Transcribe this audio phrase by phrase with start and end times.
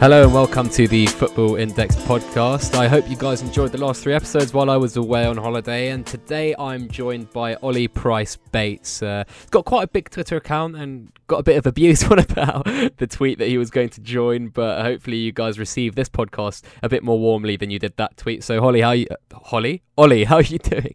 [0.00, 2.76] Hello and welcome to the Football Index podcast.
[2.76, 5.88] I hope you guys enjoyed the last three episodes while I was away on holiday.
[5.88, 9.02] And today I'm joined by Oli Price Bates.
[9.02, 12.64] Uh, got quite a big Twitter account and got a bit of abuse on about
[12.98, 14.50] the tweet that he was going to join.
[14.50, 18.16] But hopefully you guys received this podcast a bit more warmly than you did that
[18.16, 18.44] tweet.
[18.44, 19.08] So Holly, how you?
[19.32, 20.94] Holly, Oli, how are you doing?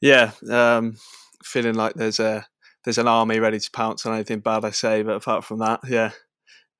[0.00, 0.96] Yeah, um,
[1.42, 2.46] feeling like there's a
[2.84, 5.02] there's an army ready to pounce on anything bad I say.
[5.02, 6.12] But apart from that, yeah,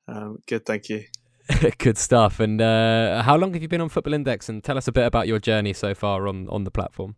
[0.08, 0.64] um, good.
[0.64, 1.04] Thank you.
[1.78, 2.40] Good stuff.
[2.40, 4.48] And uh, how long have you been on Football Index?
[4.48, 7.16] And tell us a bit about your journey so far on on the platform.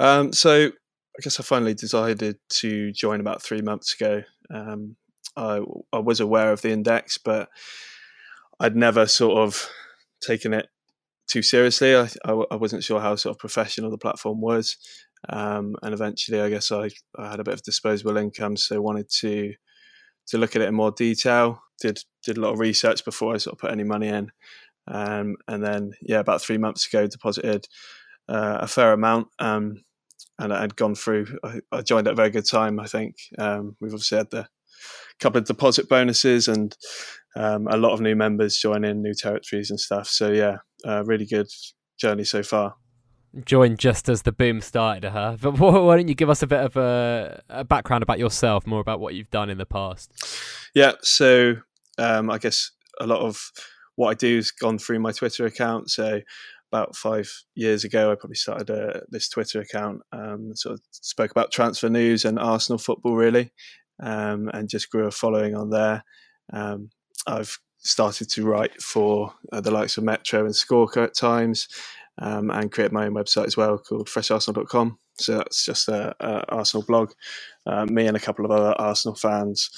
[0.00, 4.22] Um, so I guess I finally decided to join about three months ago.
[4.52, 4.96] Um,
[5.36, 5.60] I,
[5.92, 7.48] I was aware of the index, but
[8.60, 9.68] I'd never sort of
[10.22, 10.68] taken it
[11.28, 11.94] too seriously.
[11.94, 14.76] I, I, I wasn't sure how sort of professional the platform was.
[15.28, 16.88] Um, and eventually, I guess I,
[17.18, 19.52] I had a bit of disposable income, so wanted to
[20.28, 21.60] to look at it in more detail.
[21.82, 24.30] Did did a lot of research before I sort of put any money in,
[24.86, 27.66] um, and then yeah, about three months ago, deposited
[28.28, 29.82] uh, a fair amount, um,
[30.38, 31.26] and I had gone through.
[31.44, 32.80] I, I, joined at a very good time.
[32.80, 34.48] I think um, we've obviously had the
[35.20, 36.76] couple of deposit bonuses and
[37.36, 40.08] um, a lot of new members joining, new territories and stuff.
[40.08, 41.48] So yeah, uh, really good
[41.98, 42.76] journey so far
[43.44, 45.36] joined just as the boom started, huh?
[45.40, 48.80] But why don't you give us a bit of a, a, background about yourself, more
[48.80, 50.12] about what you've done in the past?
[50.74, 51.56] Yeah, so
[51.98, 53.50] um, I guess a lot of
[53.96, 55.90] what I do has gone through my Twitter account.
[55.90, 56.20] So
[56.70, 61.30] about five years ago, I probably started uh, this Twitter account, um, sort of spoke
[61.30, 63.52] about transfer news and Arsenal football, really,
[64.02, 66.02] um, and just grew a following on there.
[66.52, 66.90] Um,
[67.26, 71.68] I've started to write for uh, the likes of Metro and Scorcher at times,
[72.18, 74.98] um, and create my own website as well called fresharsenal.com.
[75.14, 76.14] So that's just a
[76.48, 77.12] Arsenal blog.
[77.66, 79.70] Uh, me and a couple of other Arsenal fans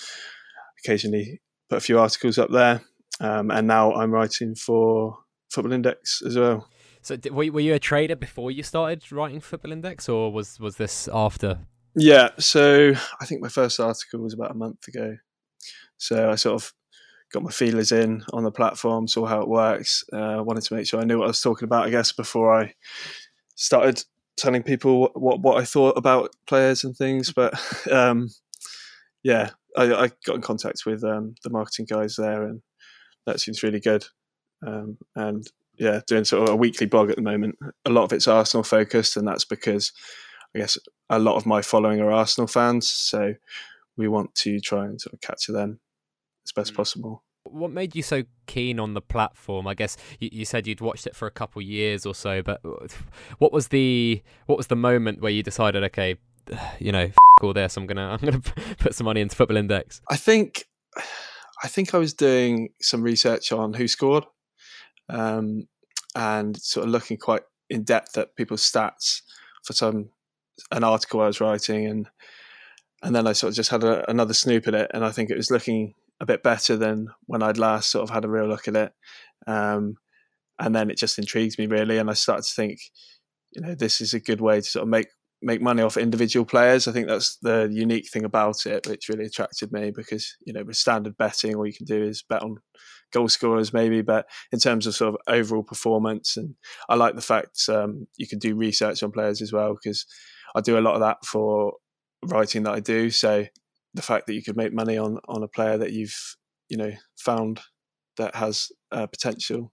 [0.79, 2.81] occasionally put a few articles up there.
[3.21, 5.19] Um, and now I'm writing for
[5.51, 6.69] Football Index as well.
[7.03, 10.77] So, were, were you a trader before you started writing Football Index, or was was
[10.77, 11.59] this after?
[11.95, 15.17] Yeah, so I think my first article was about a month ago.
[15.97, 16.73] So I sort of
[17.33, 20.05] got my feelers in on the platform, saw how it works.
[20.13, 22.55] Uh, wanted to make sure I knew what I was talking about, I guess, before
[22.55, 22.75] I
[23.55, 24.03] started
[24.37, 27.33] telling people what what I thought about players and things.
[27.33, 27.55] But
[27.93, 28.29] um,
[29.25, 32.63] yeah, I, I, got in contact with um, the marketing guys there, and
[33.27, 34.05] that seems really good.
[34.65, 35.45] Um, and
[35.77, 37.59] yeah, doing sort of a weekly blog at the moment.
[37.85, 39.93] A lot of it's Arsenal focused, and that's because
[40.55, 40.79] I guess
[41.11, 42.89] a lot of my following are Arsenal fans.
[42.89, 43.35] So
[43.97, 45.81] we want to try and sort of capture them
[46.47, 46.77] as best mm.
[46.77, 47.25] possible.
[47.45, 49.67] What made you so keen on the platform?
[49.67, 52.61] I guess you, you said you'd watched it for a couple years or so, but
[53.39, 56.17] what was the what was the moment where you decided, okay,
[56.79, 57.11] you know,
[57.43, 58.41] all this, I'm gonna I'm gonna
[58.79, 60.01] put some money into Football Index?
[60.11, 60.65] I think
[61.63, 64.25] I think I was doing some research on WhoScored,
[65.09, 65.69] um,
[66.15, 69.23] and sort of looking quite in depth at people's stats
[69.65, 70.11] for some
[70.71, 72.09] an article I was writing, and
[73.03, 75.31] and then I sort of just had a, another snoop at it, and I think
[75.31, 78.47] it was looking a bit better than when I'd last sort of had a real
[78.47, 78.93] look at it.
[79.47, 79.97] Um,
[80.59, 82.79] and then it just intrigued me really, and I started to think,
[83.53, 85.09] you know, this is a good way to sort of make
[85.45, 86.89] make money off individual players.
[86.89, 90.65] I think that's the unique thing about it, which really attracted me because you know
[90.65, 92.57] with standard betting, all you can do is bet on
[93.13, 96.55] goal scorers maybe, but in terms of sort of overall performance, and
[96.89, 100.07] I like the fact um, you can do research on players as well because
[100.55, 101.75] I do a lot of that for
[102.25, 103.11] writing that I do.
[103.11, 103.45] So
[103.93, 106.37] the fact that you could make money on on a player that you've
[106.69, 107.61] you know found
[108.17, 109.73] that has uh, potential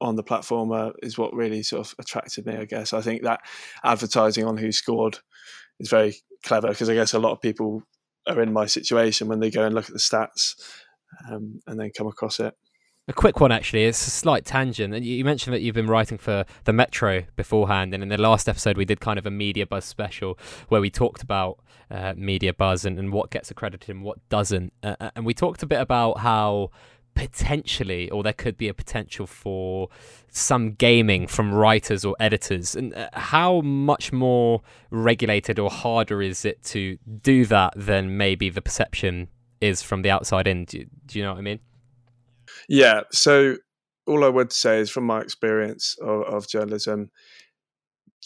[0.00, 2.56] on the platform uh, is what really sort of attracted me.
[2.56, 3.40] I guess I think that
[3.84, 5.20] advertising on WhoScored
[5.78, 7.82] is very clever because I guess a lot of people
[8.26, 10.54] are in my situation when they go and look at the stats
[11.30, 12.54] um, and then come across it.
[13.08, 13.86] A quick one, actually.
[13.86, 14.94] It's a slight tangent.
[14.94, 17.92] And you mentioned that you've been writing for the Metro beforehand.
[17.92, 20.38] And in the last episode, we did kind of a media buzz special
[20.68, 21.58] where we talked about
[21.90, 24.72] uh, media buzz and, and what gets accredited and what doesn't.
[24.82, 26.70] Uh, uh, and we talked a bit about how
[27.20, 29.90] potentially, or there could be a potential for
[30.30, 32.74] some gaming from writers or editors.
[32.74, 38.48] And uh, how much more regulated or harder is it to do that than maybe
[38.48, 39.28] the perception
[39.60, 40.64] is from the outside in?
[40.64, 41.60] Do, do you know what I mean?
[42.70, 43.02] Yeah.
[43.12, 43.56] So
[44.06, 47.10] all I would say is from my experience of, of journalism,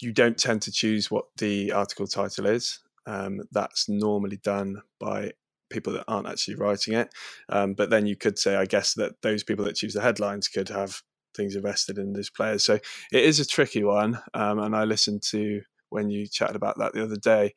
[0.01, 2.79] you don't tend to choose what the article title is.
[3.07, 5.33] Um, that's normally done by
[5.75, 7.09] people that aren't actually writing it.
[7.49, 10.49] Um, but then you could say, I guess, that those people that choose the headlines
[10.49, 11.03] could have
[11.37, 12.65] things invested in those players.
[12.65, 12.75] So
[13.13, 14.21] it is a tricky one.
[14.33, 15.61] Um, and I listened to
[15.91, 17.53] when you chatted about that the other day.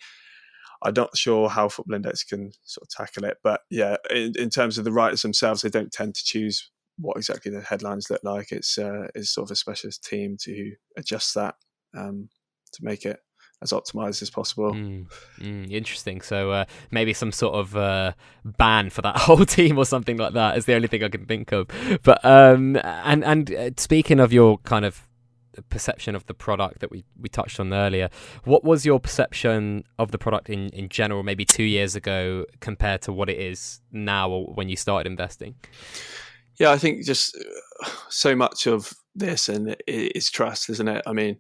[0.83, 4.49] I'm not sure how Football Index can sort of tackle it, but yeah, in, in
[4.49, 8.23] terms of the writers themselves, they don't tend to choose what exactly the headlines look
[8.23, 8.51] like.
[8.51, 11.55] It's uh, it's sort of a specialist team to adjust that
[11.95, 12.29] um,
[12.73, 13.19] to make it
[13.62, 14.71] as optimized as possible.
[14.74, 15.07] Mm,
[15.39, 16.21] mm, interesting.
[16.21, 18.13] So uh, maybe some sort of uh,
[18.45, 21.25] ban for that whole team or something like that is the only thing I can
[21.25, 21.68] think of.
[22.04, 25.07] But um, and and uh, speaking of your kind of
[25.69, 28.09] perception of the product that we, we touched on earlier,
[28.44, 33.01] what was your perception of the product in, in general, maybe two years ago, compared
[33.04, 35.56] to what it is now or when you started investing?
[36.59, 37.36] Yeah, I think just
[37.83, 41.04] uh, so much of this and it is trust, isn't it?
[41.06, 41.38] I mean,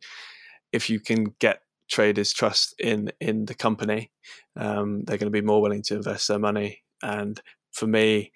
[0.71, 4.11] if you can get traders trust in in the company,
[4.55, 6.83] um, they're going to be more willing to invest their money.
[7.01, 7.39] And
[7.71, 8.31] for me,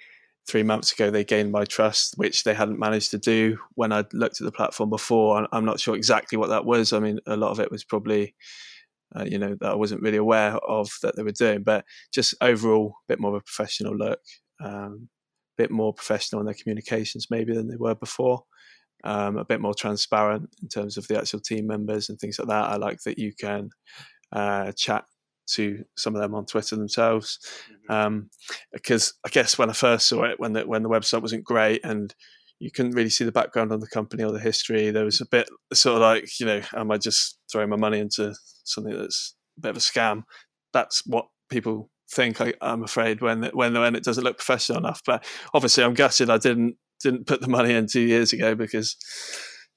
[0.48, 4.13] three months ago, they gained my trust, which they hadn't managed to do when I'd
[4.13, 5.48] looked at the platform before.
[5.51, 6.94] I'm not sure exactly what that was.
[6.94, 8.36] I mean, a lot of it was probably,
[9.15, 12.36] uh, you know, that I wasn't really aware of that they were doing, but just
[12.42, 14.19] overall, a bit more of a professional look,
[14.63, 15.09] um,
[15.57, 18.44] a bit more professional in their communications maybe than they were before
[19.03, 22.48] um, a bit more transparent in terms of the actual team members and things like
[22.48, 22.69] that.
[22.69, 23.69] I like that you can
[24.31, 25.06] uh, chat
[25.48, 27.94] to some of them on Twitter themselves, mm-hmm.
[27.94, 28.30] um,
[28.71, 31.83] because I guess when I first saw it, when the when the website wasn't great
[31.83, 32.13] and
[32.59, 35.25] you couldn't really see the background on the company or the history, there was a
[35.25, 39.36] bit sort of like, you know, am I just throwing my money into something that's
[39.57, 40.24] a bit of a scam?
[40.71, 42.39] That's what people think.
[42.39, 45.01] I, am afraid when when when it doesn't look professional enough.
[45.06, 48.95] But obviously, I'm gutted I didn't didn't put the money in two years ago because,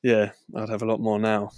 [0.03, 1.51] yeah, I'd have a lot more now.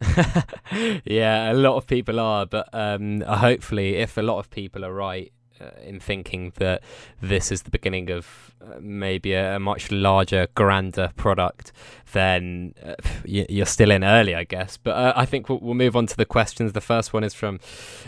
[1.04, 4.92] yeah, a lot of people are, but um, hopefully, if a lot of people are
[4.92, 6.82] right uh, in thinking that
[7.20, 11.70] this is the beginning of uh, maybe a, a, much larger, grander product,
[12.12, 14.76] then uh, you're still in early, I guess.
[14.76, 16.72] But uh, I think we'll, move on to the questions.
[16.72, 17.58] The first one is from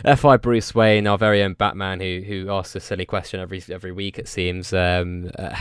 [0.03, 3.91] FI Bruce Wayne, our very own Batman, who who asks a silly question every every
[3.91, 4.73] week, it seems.
[4.73, 5.55] Um, uh,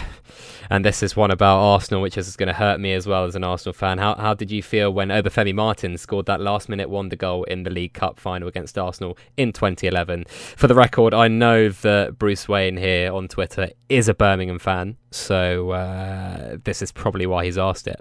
[0.71, 3.35] and this is one about Arsenal, which is going to hurt me as well as
[3.35, 3.99] an Arsenal fan.
[3.99, 7.62] How how did you feel when Obafemi Martin scored that last minute wonder goal in
[7.62, 10.25] the League Cup final against Arsenal in 2011?
[10.56, 14.97] For the record, I know that Bruce Wayne here on Twitter is a Birmingham fan,
[15.11, 18.00] so uh, this is probably why he's asked it.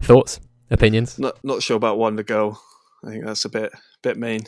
[0.00, 0.40] Thoughts,
[0.70, 1.18] opinions?
[1.18, 2.60] Not not sure about Wonder Girl.
[3.04, 3.72] I think that's a bit
[4.02, 4.40] bit mean,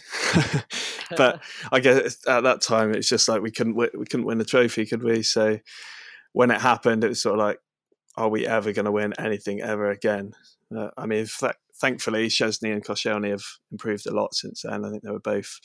[1.17, 4.45] but I guess at that time it's just like we couldn't we couldn't win the
[4.45, 5.23] trophy, could we?
[5.23, 5.59] So
[6.33, 7.59] when it happened, it was sort of like,
[8.17, 10.33] are we ever going to win anything ever again?
[10.75, 14.85] Uh, I mean, th- thankfully, Szczęsny and Koscielny have improved a lot since then.
[14.85, 15.59] I think they were both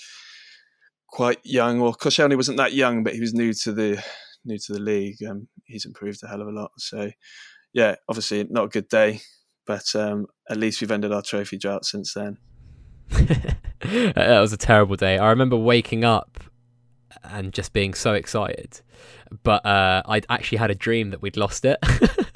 [1.07, 1.79] quite young.
[1.79, 4.03] Well, Koscielny wasn't that young, but he was new to the
[4.45, 5.17] new to the league.
[5.65, 6.71] He's improved a hell of a lot.
[6.77, 7.11] So,
[7.73, 9.21] yeah, obviously not a good day,
[9.67, 12.37] but um, at least we've ended our trophy drought since then.
[13.09, 15.17] that was a terrible day.
[15.17, 16.39] I remember waking up
[17.23, 18.81] and just being so excited,
[19.43, 21.77] but uh, I'd actually had a dream that we'd lost it.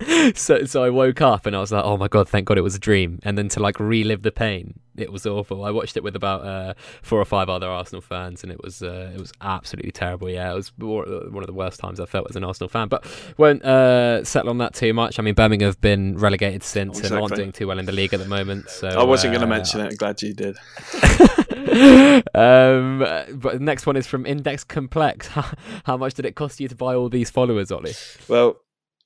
[0.34, 2.62] so so I woke up and I was like, oh my god, thank God it
[2.62, 3.18] was a dream.
[3.22, 5.64] And then to like relive the pain, it was awful.
[5.64, 8.82] I watched it with about uh, four or five other Arsenal fans, and it was
[8.82, 10.28] uh, it was absolutely terrible.
[10.28, 12.88] Yeah, it was one of the worst times I felt as an Arsenal fan.
[12.88, 13.06] But
[13.36, 15.18] won't uh, settle on that too much.
[15.18, 17.16] I mean, Birmingham have been relegated since exactly.
[17.16, 18.68] and aren't doing too well in the league at the moment.
[18.70, 19.90] So I wasn't going to uh, mention it.
[19.90, 20.56] I'm glad you did.
[22.34, 22.98] um,
[23.38, 25.28] but the next one is from Index Complex.
[25.84, 27.92] How much did it cost you to buy all these followers, Oli?
[28.28, 28.56] Well,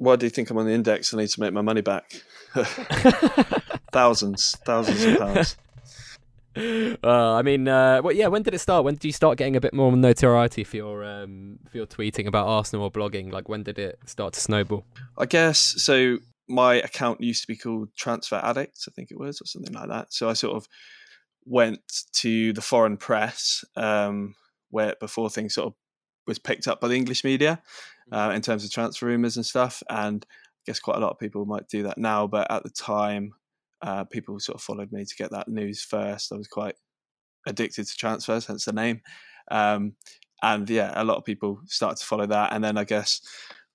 [0.02, 1.14] why do you think I'm on the index?
[1.14, 2.12] I need to make my money back.
[3.92, 5.56] thousands, thousands of pounds.
[6.54, 8.26] Uh, I mean, uh, well, yeah.
[8.26, 8.84] When did it start?
[8.84, 12.26] When did you start getting a bit more notoriety for your um, for your tweeting
[12.26, 13.32] about Arsenal or blogging?
[13.32, 14.84] Like, when did it start to snowball?
[15.16, 16.18] I guess so.
[16.48, 19.88] My account used to be called Transfer Addict, I think it was, or something like
[19.88, 20.12] that.
[20.12, 20.66] So I sort of
[21.46, 21.80] went
[22.14, 24.34] to the foreign press, um,
[24.68, 25.74] where before things sort of
[26.26, 27.62] was picked up by the English media,
[28.12, 29.82] uh, in terms of transfer rumors and stuff.
[29.88, 32.70] And I guess quite a lot of people might do that now, but at the
[32.70, 33.32] time,
[33.82, 36.32] uh, people sort of followed me to get that news first.
[36.32, 36.76] I was quite
[37.46, 39.00] addicted to transfers, hence the name.
[39.50, 39.94] Um,
[40.42, 42.52] and yeah, a lot of people started to follow that.
[42.52, 43.20] And then I guess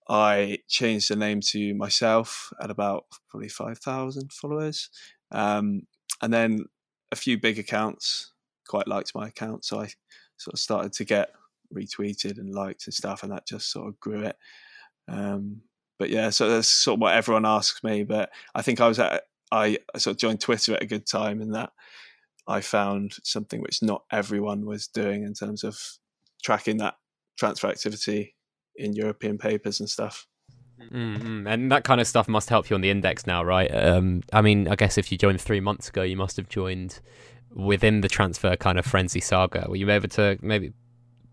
[0.09, 4.89] I changed the name to myself at about probably 5,000 followers.
[5.31, 5.83] Um,
[6.21, 6.65] and then
[7.11, 8.31] a few big accounts
[8.67, 9.65] quite liked my account.
[9.65, 9.89] So I
[10.37, 11.29] sort of started to get
[11.73, 14.35] retweeted and liked and stuff, and that just sort of grew it.
[15.07, 15.61] Um,
[15.99, 18.03] but yeah, so that's sort of what everyone asks me.
[18.03, 21.41] But I think I was at I sort of joined Twitter at a good time
[21.41, 21.71] in that
[22.47, 25.79] I found something which not everyone was doing in terms of
[26.43, 26.95] tracking that
[27.37, 28.35] transfer activity
[28.75, 30.27] in European papers and stuff.
[30.91, 31.47] Mm-hmm.
[31.47, 33.73] And that kind of stuff must help you on the index now, right?
[33.73, 36.99] Um, I mean, I guess if you joined three months ago, you must have joined
[37.53, 39.65] within the transfer kind of frenzy saga.
[39.67, 40.73] Were you able to maybe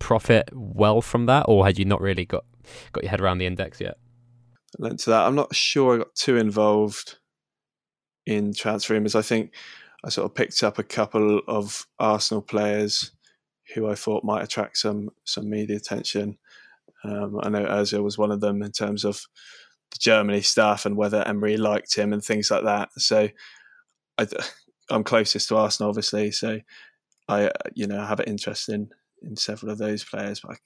[0.05, 2.45] profit well from that, or had you not really got
[2.93, 3.97] got your head around the index yet?
[4.79, 5.27] lent to that.
[5.27, 7.17] I'm not sure I got too involved
[8.27, 9.15] in transfer rumours.
[9.15, 9.55] I think
[10.05, 13.13] I sort of picked up a couple of Arsenal players
[13.75, 16.37] who I thought might attract some some media attention.
[17.03, 19.27] Um, I know Özil was one of them in terms of
[19.91, 22.91] the Germany stuff and whether Emery liked him and things like that.
[22.99, 23.29] So
[24.19, 24.27] I,
[24.91, 26.31] am closest to Arsenal, obviously.
[26.31, 26.61] So
[27.29, 28.91] I, you know, have an interest in
[29.27, 30.57] in several of those players, but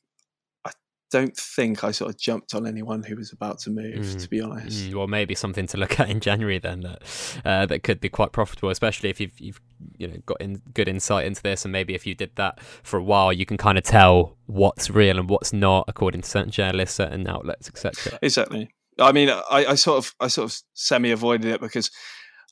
[0.64, 0.70] I
[1.10, 4.22] don't think I sort of jumped on anyone who was about to move, mm.
[4.22, 4.90] to be honest.
[4.90, 4.94] Mm.
[4.94, 7.02] Well, maybe something to look at in January then that
[7.44, 9.60] uh, that could be quite profitable, especially if you've you've
[9.96, 12.98] you know got in good insight into this, and maybe if you did that for
[12.98, 16.50] a while, you can kind of tell what's real and what's not according to certain
[16.50, 18.18] journalists, certain outlets, etc.
[18.22, 18.70] Exactly.
[18.98, 21.90] I mean, I, I sort of I sort of semi avoided it because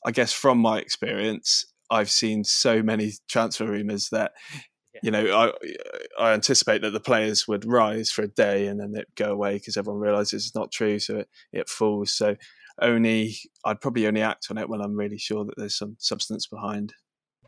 [0.05, 4.31] I guess from my experience, I've seen so many transfer rumours that
[5.03, 5.51] you know, I
[6.19, 9.55] I anticipate that the players would rise for a day and then they'd go away
[9.55, 12.13] because everyone realizes it's not true, so it, it falls.
[12.13, 12.35] So
[12.81, 16.47] only I'd probably only act on it when I'm really sure that there's some substance
[16.47, 16.93] behind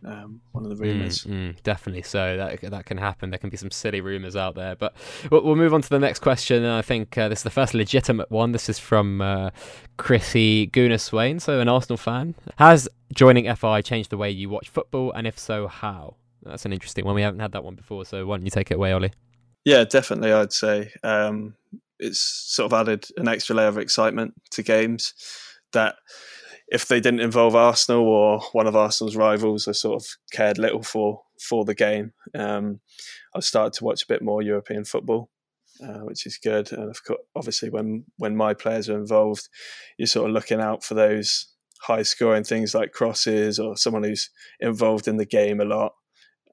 [0.06, 1.26] um, one of the rumors.
[1.26, 3.30] Mm, mm, definitely, so that that can happen.
[3.30, 4.96] There can be some silly rumors out there, but
[5.30, 6.64] we'll, we'll move on to the next question.
[6.64, 8.52] And I think uh, this is the first legitimate one.
[8.52, 9.50] This is from uh,
[9.98, 12.36] Chrissy Swain, so an Arsenal fan.
[12.58, 16.16] Has joining FI changed the way you watch football, and if so, how?
[16.44, 17.16] That's an interesting one.
[17.16, 19.12] We haven't had that one before, so why don't you take it away, Oli?
[19.66, 20.32] Yeah, definitely.
[20.32, 21.56] I'd say um,
[22.00, 25.14] it's sort of added an extra layer of excitement to games
[25.74, 25.96] that
[26.70, 30.84] if they didn't involve Arsenal or one of Arsenal's rivals, I sort of cared little
[30.84, 32.14] for for the game.
[32.36, 32.80] Um,
[33.36, 35.30] I've started to watch a bit more European football,
[35.84, 36.72] uh, which is good.
[36.72, 39.50] And of course, obviously, when when my players are involved,
[39.98, 41.48] you're sort of looking out for those
[41.82, 44.30] high scoring things like crosses or someone who's
[44.60, 45.94] involved in the game a lot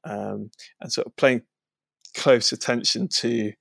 [0.07, 1.43] um, and sort of paying
[2.17, 3.53] close attention to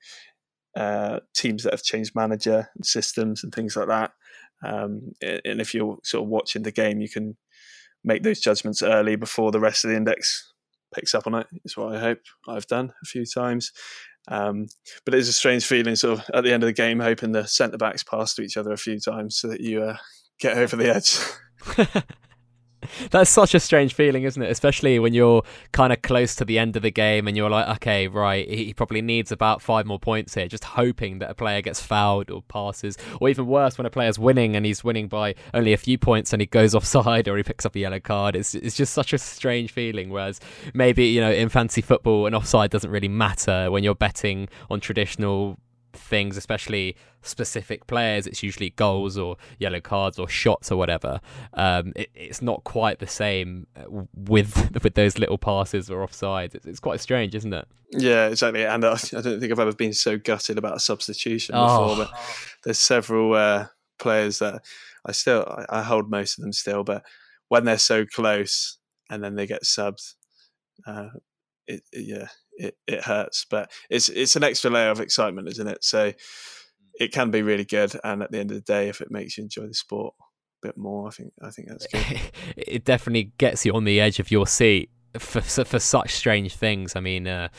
[0.76, 4.12] uh, teams that have changed manager and systems and things like that.
[4.64, 7.38] Um, and if you're sort of watching the game, you can
[8.04, 10.54] make those judgments early before the rest of the index
[10.94, 11.48] picks up on it.
[11.66, 13.72] Is what I hope I've done a few times.
[14.28, 14.68] Um,
[15.06, 17.32] but it is a strange feeling, sort of at the end of the game, hoping
[17.32, 19.98] the centre backs pass to each other a few times so that you uh,
[20.40, 21.20] get over the edge.
[23.12, 24.50] That's such a strange feeling, isn't it?
[24.50, 27.68] Especially when you're kind of close to the end of the game and you're like,
[27.78, 31.62] okay, right, he probably needs about five more points here, just hoping that a player
[31.62, 35.36] gets fouled or passes, or even worse, when a player's winning and he's winning by
[35.54, 38.36] only a few points and he goes offside or he picks up a yellow card.
[38.36, 40.10] It's it's just such a strange feeling.
[40.10, 40.40] Whereas
[40.74, 44.80] maybe you know in fancy football, an offside doesn't really matter when you're betting on
[44.80, 45.58] traditional
[45.96, 48.28] things, especially specific players.
[48.28, 51.20] It's usually goals or yellow cards or shots or whatever.
[51.54, 56.56] Um, it, it's not quite the same uh, with with those little passes or offsides.
[56.56, 57.68] It's, it's quite strange, isn't it?
[57.92, 58.66] Yeah, exactly.
[58.66, 61.68] And I, I, don't think I've ever been so gutted about a substitution oh.
[61.68, 62.06] before.
[62.06, 62.20] But
[62.64, 63.68] there's several uh,
[64.00, 64.64] players that
[65.06, 67.04] I still I, I hold most of them still, but
[67.48, 68.78] when they're so close
[69.10, 70.14] and then they get subbed,
[70.88, 71.10] uh,
[71.68, 75.68] it, it, yeah, it, it hurts, but it's it's an extra layer of excitement, isn't
[75.68, 75.84] it?
[75.84, 76.14] So
[77.00, 79.38] it can be really good, and at the end of the day, if it makes
[79.38, 80.14] you enjoy the sport
[80.64, 82.22] a bit more, I think I think that's good.
[82.58, 86.96] it definitely gets you on the edge of your seat for for such strange things.
[86.96, 87.50] I mean, uh,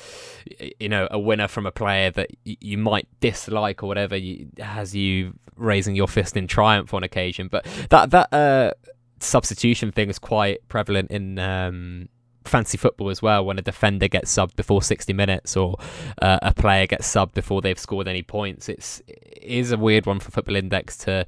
[0.81, 4.95] you know, a winner from a player that you might dislike or whatever you, has
[4.95, 7.49] you raising your fist in triumph on occasion.
[7.49, 8.73] But that that uh,
[9.21, 12.09] substitution thing is quite prevalent in um,
[12.47, 15.77] fancy football as well when a defender gets subbed before 60 minutes or
[16.23, 18.69] uh, a player gets subbed before they've scored any points.
[18.69, 21.27] It's it is a weird one for football index to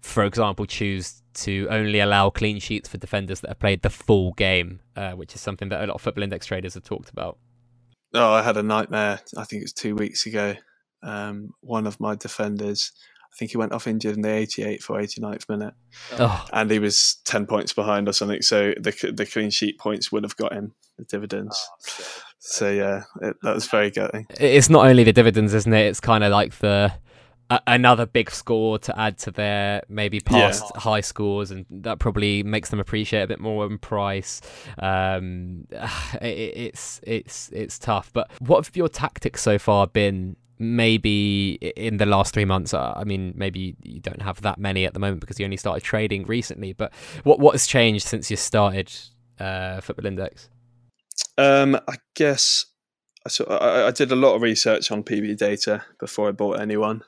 [0.00, 4.32] for example choose to only allow clean sheets for defenders that have played the full
[4.32, 7.38] game uh, which is something that a lot of football index traders have talked about.
[8.14, 10.54] Oh i had a nightmare i think it was two weeks ago
[11.02, 12.92] um, one of my defenders
[13.32, 15.74] I think he went off injured in the 88th or 89th minute,
[16.18, 16.46] oh.
[16.52, 18.42] and he was 10 points behind or something.
[18.42, 21.68] So the the clean sheet points would have got him the dividends.
[21.70, 22.04] Oh,
[22.38, 24.26] so yeah, it, that was very gutting.
[24.38, 25.86] It's not only the dividends, isn't it?
[25.86, 26.92] It's kind of like the
[27.66, 30.80] another big score to add to their maybe past yeah.
[30.80, 34.40] high scores, and that probably makes them appreciate a bit more in price.
[34.78, 35.66] Um,
[36.22, 38.10] it, it's it's it's tough.
[38.12, 42.92] But what have your tactics so far been maybe in the last three months uh,
[42.96, 45.82] i mean maybe you don't have that many at the moment because you only started
[45.82, 46.92] trading recently but
[47.24, 48.92] what what has changed since you started
[49.38, 50.50] uh, football index?
[51.38, 52.66] Um, i guess
[53.26, 57.02] so I, I, did a lot of research on pb data before i bought anyone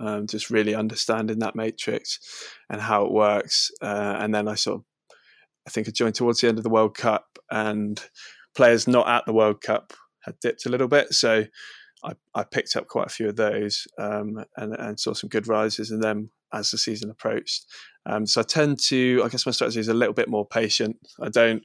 [0.00, 2.20] um, just really understanding that matrix
[2.68, 4.84] and how it works uh, and then i sort of
[5.66, 8.04] i think i joined towards the end of the world cup and
[8.54, 9.94] players not at the world cup
[10.28, 11.12] had dipped a little bit.
[11.12, 11.44] So
[12.04, 15.48] I, I picked up quite a few of those um, and, and saw some good
[15.48, 15.90] rises.
[15.90, 17.66] in them as the season approached.
[18.06, 20.96] Um, so I tend to, I guess my strategy is a little bit more patient.
[21.20, 21.62] I don't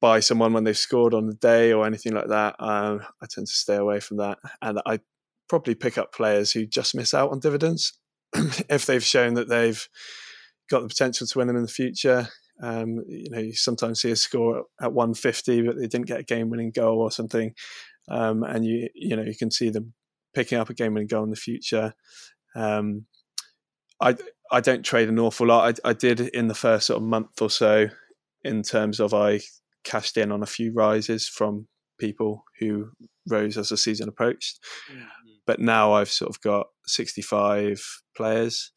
[0.00, 2.56] buy someone when they've scored on the day or anything like that.
[2.58, 5.00] Um, I tend to stay away from that, and I
[5.48, 7.98] probably pick up players who just miss out on dividends
[8.68, 9.88] if they've shown that they've
[10.68, 12.28] got the potential to win them in the future.
[12.62, 16.24] Um, you know, you sometimes see a score at 150, but they didn't get a
[16.24, 17.54] game-winning goal or something,
[18.08, 19.94] um, and you you know you can see them
[20.34, 21.94] picking up a game-winning goal in the future.
[22.54, 23.06] Um,
[24.00, 24.16] I
[24.50, 25.80] I don't trade an awful lot.
[25.84, 27.88] I, I did in the first sort of month or so,
[28.44, 29.40] in terms of I
[29.84, 31.68] cashed in on a few rises from
[31.98, 32.90] people who
[33.28, 34.60] rose as the season approached.
[34.90, 35.04] Mm-hmm.
[35.46, 37.82] But now I've sort of got 65
[38.16, 38.72] players,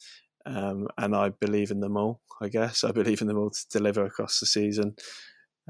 [0.45, 2.21] um, and I believe in them all.
[2.41, 4.95] I guess I believe in them all to deliver across the season,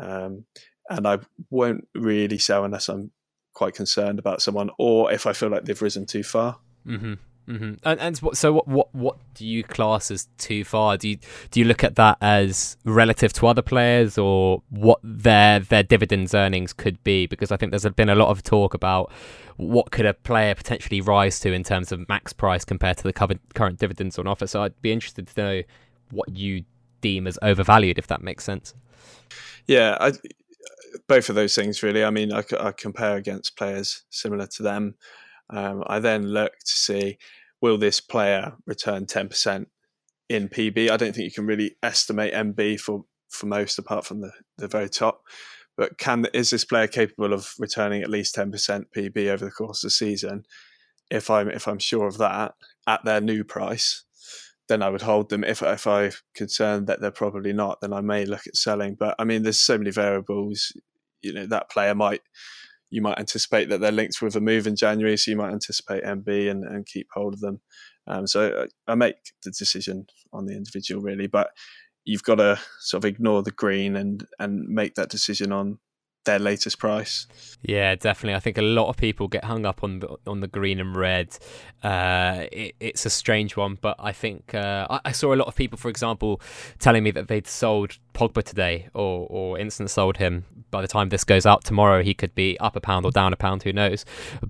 [0.02, 0.46] um,
[0.90, 1.20] and I
[1.50, 3.12] won't really sell unless I'm
[3.56, 6.58] quite concerned about someone or if I feel like they've risen too far.
[6.86, 7.14] Mm-hmm.
[7.48, 7.74] Mm-hmm.
[7.84, 10.98] And, and so, what, what what do you class as too far?
[10.98, 11.18] Do you
[11.52, 16.34] do you look at that as relative to other players, or what their their dividends
[16.34, 17.28] earnings could be?
[17.28, 19.12] Because I think there's been a lot of talk about
[19.58, 23.14] what could a player potentially rise to in terms of max price compared to the
[23.14, 24.48] current current dividends on offer.
[24.48, 25.62] So I'd be interested to know
[26.10, 26.64] what you
[27.02, 28.74] deem as overvalued, if that makes sense.
[29.68, 30.14] Yeah, I,
[31.08, 32.04] both of those things really.
[32.04, 34.96] I mean, I, I compare against players similar to them.
[35.50, 37.18] Um, I then look to see
[37.62, 39.66] will this player return 10%
[40.30, 40.90] in PB?
[40.90, 44.68] I don't think you can really estimate MB for, for most apart from the, the
[44.68, 45.22] very top.
[45.78, 49.84] But can is this player capable of returning at least 10% PB over the course
[49.84, 50.44] of the season?
[51.12, 52.54] If I'm if I'm sure of that
[52.88, 54.05] at their new price,
[54.68, 55.44] then I would hold them.
[55.44, 58.96] If if I'm concerned that they're probably not, then I may look at selling.
[58.96, 60.74] But I mean, there's so many variables.
[61.22, 62.22] You know, that player might
[62.90, 66.04] you might anticipate that they're linked with a move in January, so you might anticipate
[66.04, 67.62] MB and, and keep hold of them.
[68.08, 71.50] Um, so I, I, make the decision on the individual really, but
[72.04, 75.80] you've got to sort of ignore the green and and make that decision on
[76.26, 77.28] their latest price.
[77.62, 78.36] Yeah, definitely.
[78.36, 80.96] I think a lot of people get hung up on the on the green and
[80.96, 81.38] red.
[81.84, 85.48] Uh, it, it's a strange one, but I think uh, I, I, saw a lot
[85.48, 86.42] of people, for example,
[86.80, 90.46] telling me that they'd sold Pogba today or or instant sold him.
[90.70, 93.34] By the time this goes out tomorrow, he could be up a pound or down
[93.34, 93.64] a pound.
[93.64, 94.06] Who knows?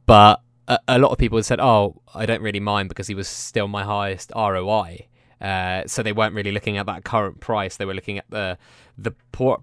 [0.06, 3.28] But a, a lot of people said, "Oh, I don't really mind because he was
[3.28, 5.08] still my highest ROI."
[5.42, 7.78] Uh, so they weren't really looking at that current price.
[7.78, 8.58] They were looking at the
[8.98, 9.12] the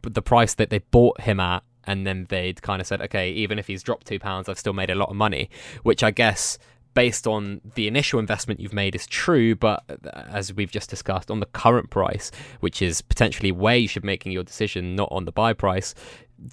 [0.02, 3.58] the price that they bought him at and then they'd kind of said, okay, even
[3.58, 5.50] if he's dropped two pounds, I've still made a lot of money,
[5.82, 6.58] which I guess
[6.94, 11.30] based on the initial investment you've made is true, but uh, as we've just discussed,
[11.30, 15.08] on the current price, which is potentially where you should be making your decision, not
[15.10, 15.94] on the buy price,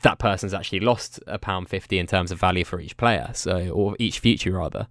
[0.04, 3.70] that person's actually lost a pound fifty in terms of value for each player, so
[3.70, 4.88] or each future rather.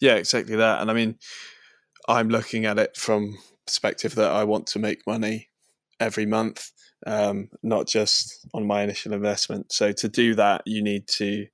[0.00, 0.82] Yeah, exactly that.
[0.82, 1.18] And I mean,
[2.08, 5.48] I'm looking at it from perspective that I want to make money
[5.98, 6.70] every month
[7.06, 9.72] um, not just on my initial investment.
[9.72, 11.46] So to do that, you need to,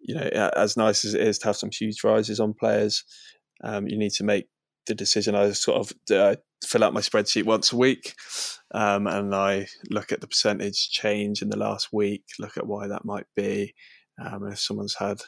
[0.00, 3.04] you know, as nice as it is to have some huge rises on players,
[3.62, 4.46] um, you need to make
[4.86, 5.34] the decision.
[5.34, 8.14] I sort of uh, fill out my spreadsheet once a week,
[8.74, 12.88] um, and I look at the percentage change in the last week, look at why
[12.88, 13.74] that might be,
[14.22, 15.18] um, and if someone's had.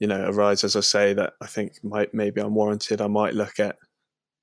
[0.00, 3.00] You know, a rise, as I say, that I think might maybe unwarranted.
[3.00, 3.74] I might look at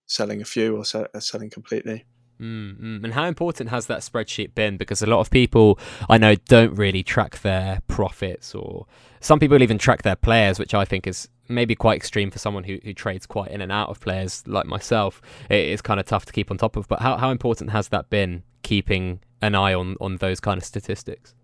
[0.05, 2.03] selling a few or selling completely.
[2.41, 3.05] Mm-hmm.
[3.05, 4.77] And how important has that spreadsheet been?
[4.77, 8.85] Because a lot of people I know don't really track their profits, or
[9.21, 12.63] some people even track their players, which I think is maybe quite extreme for someone
[12.63, 15.21] who, who trades quite in and out of players like myself.
[15.49, 16.87] It is kind of tough to keep on top of.
[16.87, 20.65] But how, how important has that been, keeping an eye on, on those kind of
[20.65, 21.35] statistics?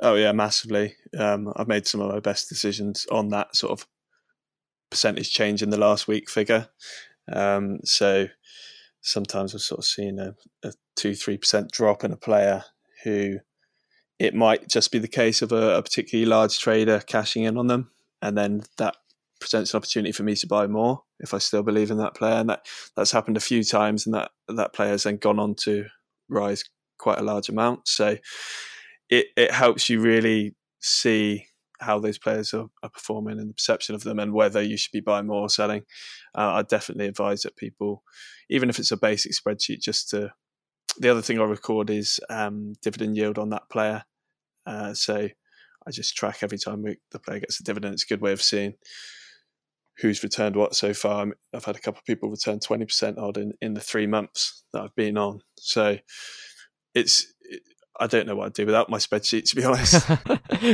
[0.00, 0.94] Oh, yeah, massively.
[1.18, 3.86] Um, I've made some of my best decisions on that sort of
[4.90, 6.68] percentage change in the last week figure.
[7.32, 8.28] Um, so
[9.06, 10.34] sometimes I've sort of seen a,
[10.66, 12.64] a two, three percent drop in a player
[13.04, 13.38] who
[14.18, 17.68] it might just be the case of a, a, particularly large trader cashing in on
[17.68, 17.90] them,
[18.20, 18.96] and then that
[19.40, 22.34] presents an opportunity for me to buy more if I still believe in that player.
[22.34, 22.66] And that
[22.96, 25.86] that's happened a few times, and that that player has then gone on to
[26.28, 26.64] rise
[26.98, 27.86] quite a large amount.
[27.86, 28.16] So
[29.08, 31.46] it it helps you really see
[31.80, 34.92] how those players are, are performing and the perception of them, and whether you should
[34.92, 35.82] be buying more or selling.
[36.34, 38.02] Uh, I definitely advise that people
[38.48, 40.32] even if it's a basic spreadsheet, just to.
[40.98, 44.04] The other thing I record is um, dividend yield on that player.
[44.64, 45.28] Uh, so
[45.86, 47.94] I just track every time we, the player gets a dividend.
[47.94, 48.74] It's a good way of seeing
[49.98, 51.26] who's returned what so far.
[51.52, 54.82] I've had a couple of people return 20% odd in, in the three months that
[54.82, 55.40] I've been on.
[55.58, 55.98] So
[56.94, 57.34] it's,
[57.98, 60.06] I don't know what I'd do without my spreadsheet, to be honest.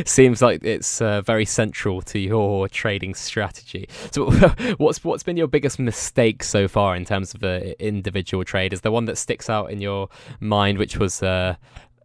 [0.09, 3.89] Seems like it's uh, very central to your trading strategy.
[4.11, 4.31] So,
[4.79, 8.73] what's what's been your biggest mistake so far in terms of an individual trade?
[8.73, 10.09] Is the one that sticks out in your
[10.41, 11.57] mind, which was uh,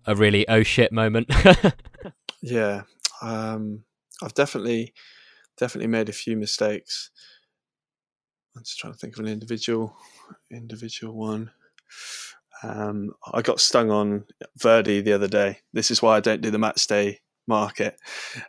[0.06, 1.32] a really oh shit moment?
[2.42, 2.84] yeah,
[3.22, 3.84] um,
[4.22, 4.94] I've definitely
[5.58, 7.10] definitely made a few mistakes.
[8.56, 9.96] I'm just trying to think of an individual
[10.52, 11.52] individual one.
[12.64, 14.26] Um, I got stung on
[14.58, 15.60] Verdi the other day.
[15.74, 17.98] This is why I don't do the match day market.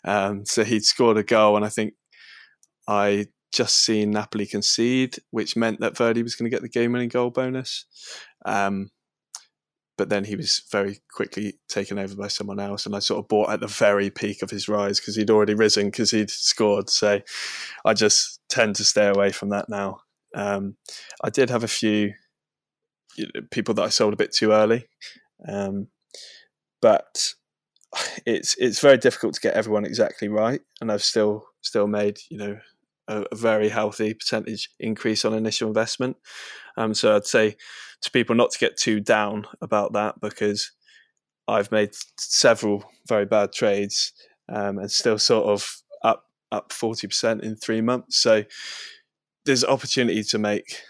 [0.05, 1.95] Um, so he'd scored a goal, and I think
[2.89, 6.93] I just seen Napoli concede, which meant that Verdi was going to get the game
[6.93, 7.87] winning goal bonus.
[8.45, 8.91] Um,
[9.97, 13.29] but then he was very quickly taken over by someone else, and I sort of
[13.29, 16.89] bought at the very peak of his rise because he'd already risen because he'd scored.
[16.89, 17.21] So
[17.85, 19.99] I just tend to stay away from that now.
[20.35, 20.77] Um,
[21.23, 22.13] I did have a few
[23.51, 24.87] people that I sold a bit too early.
[25.47, 25.89] Um,
[26.81, 27.35] but
[28.27, 32.39] it's it's very difficult to get everyone exactly right, and I've still still made you
[32.39, 32.59] know
[33.09, 36.17] a, a very healthy percentage increase on initial investment.
[36.77, 37.57] Um, so I'd say
[38.03, 40.71] to people not to get too down about that because
[41.49, 44.13] I've made several very bad trades
[44.49, 48.19] um, and still sort of up up forty percent in three months.
[48.19, 48.45] So
[49.45, 50.83] there's opportunity to make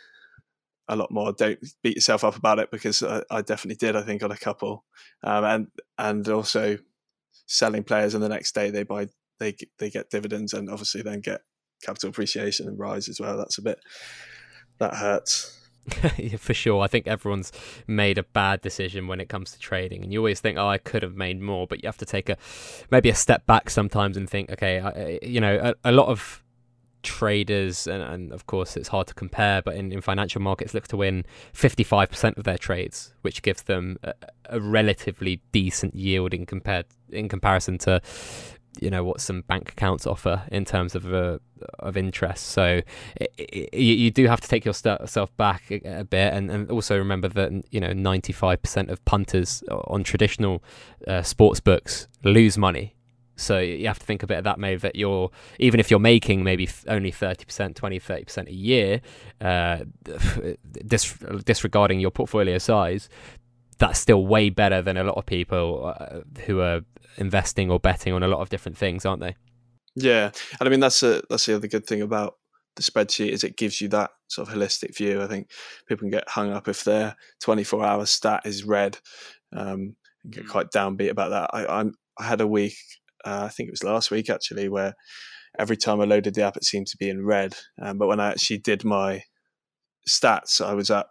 [0.88, 1.32] a lot more.
[1.32, 3.96] Don't beat yourself up about it because I, I definitely did.
[3.96, 4.84] I think on a couple,
[5.22, 5.66] um, and
[5.98, 6.78] and also
[7.46, 11.20] selling players and the next day they buy they they get dividends and obviously then
[11.20, 11.40] get
[11.82, 13.36] capital appreciation and rise as well.
[13.36, 13.80] That's a bit
[14.78, 15.54] that hurts.
[16.18, 16.82] yeah, for sure.
[16.82, 17.52] I think everyone's
[17.86, 20.78] made a bad decision when it comes to trading, and you always think, "Oh, I
[20.78, 22.36] could have made more," but you have to take a
[22.90, 26.42] maybe a step back sometimes and think, "Okay, I, you know, a, a lot of
[27.02, 30.88] traders, and, and, of course it's hard to compare, but in, in financial markets, look
[30.88, 34.14] to win 55% of their trades, which gives them a,
[34.46, 38.00] a, relatively decent yield in compared in comparison to
[38.80, 41.38] you know what some bank accounts offer in terms of uh,
[41.78, 42.46] of interest.
[42.46, 42.80] So
[43.16, 46.96] it, it, you, do have to take yourself back a, a bit, and, and also
[46.96, 50.62] remember that you know 95% of punters on traditional
[51.06, 52.94] uh, sports books lose money
[53.38, 56.00] so you have to think a bit of that maybe that you're even if you're
[56.00, 59.00] making maybe only 30%, 20, 30% a year,
[59.40, 59.78] uh,
[60.86, 63.08] dis- disregarding your portfolio size,
[63.78, 66.80] that's still way better than a lot of people uh, who are
[67.16, 69.36] investing or betting on a lot of different things, aren't they?
[69.94, 72.34] Yeah, and I mean that's a, that's the other good thing about
[72.76, 75.22] the spreadsheet is it gives you that sort of holistic view.
[75.22, 75.50] I think
[75.86, 78.98] people can get hung up if their 24 hour stat is red,
[79.52, 80.48] um, and get mm.
[80.48, 81.50] quite downbeat about that.
[81.52, 82.76] I, I'm I had a week
[83.28, 84.94] uh, I think it was last week actually, where
[85.58, 87.56] every time I loaded the app, it seemed to be in red.
[87.80, 89.22] Um, but when I actually did my
[90.08, 91.10] stats, I was up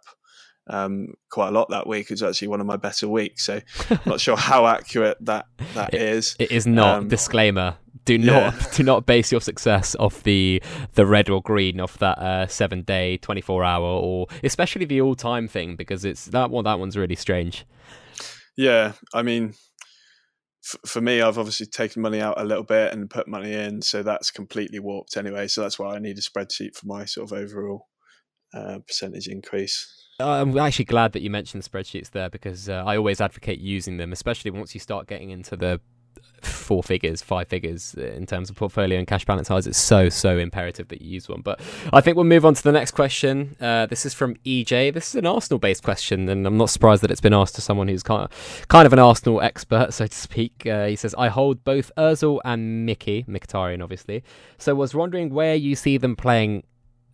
[0.68, 2.06] um, quite a lot that week.
[2.06, 3.46] It was actually one of my better weeks.
[3.46, 3.60] So
[4.04, 6.36] not sure how accurate that that it, is.
[6.38, 6.96] It is not.
[6.96, 7.76] Um, Disclaimer.
[8.04, 8.66] Do not yeah.
[8.74, 10.62] do not base your success off the
[10.94, 15.02] the red or green off that uh, seven day, twenty four hour, or especially the
[15.02, 16.64] all time thing because it's that one.
[16.64, 17.66] That one's really strange.
[18.56, 19.54] Yeah, I mean,
[20.86, 24.02] for me, I've obviously taken money out a little bit and put money in, so
[24.02, 25.48] that's completely warped anyway.
[25.48, 27.88] So that's why I need a spreadsheet for my sort of overall
[28.54, 29.86] uh, percentage increase.
[30.20, 34.12] I'm actually glad that you mentioned spreadsheets there because uh, I always advocate using them,
[34.12, 35.80] especially once you start getting into the
[36.42, 39.66] four figures, five figures in terms of portfolio and cash balance size.
[39.66, 41.40] It's so, so imperative that you use one.
[41.40, 41.60] But
[41.92, 43.56] I think we'll move on to the next question.
[43.60, 44.94] Uh, this is from EJ.
[44.94, 47.60] This is an Arsenal based question, and I'm not surprised that it's been asked to
[47.60, 50.66] someone who's kind of, kind of an Arsenal expert, so to speak.
[50.66, 54.22] Uh, he says, I hold both Ozil and Mickey, Mkhitaryan obviously.
[54.58, 56.64] So was wondering where you see them playing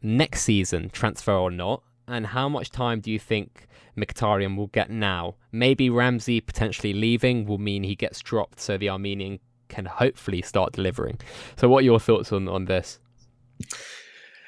[0.02, 4.90] next season, transfer or not, and how much time do you think Mkhitaryan will get
[4.90, 5.36] now.
[5.52, 9.38] Maybe Ramsey potentially leaving will mean he gets dropped, so the Armenian
[9.68, 11.18] can hopefully start delivering.
[11.56, 12.98] So, what are your thoughts on on this?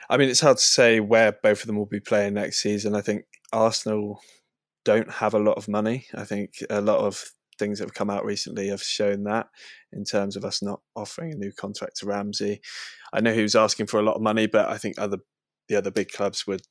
[0.08, 2.94] I mean, it's hard to say where both of them will be playing next season.
[2.94, 4.20] I think Arsenal
[4.84, 6.06] don't have a lot of money.
[6.14, 7.24] I think a lot of
[7.58, 9.48] things that have come out recently have shown that
[9.92, 12.60] in terms of us not offering a new contract to Ramsey.
[13.12, 15.18] I know he was asking for a lot of money, but I think other
[15.68, 16.62] the other big clubs would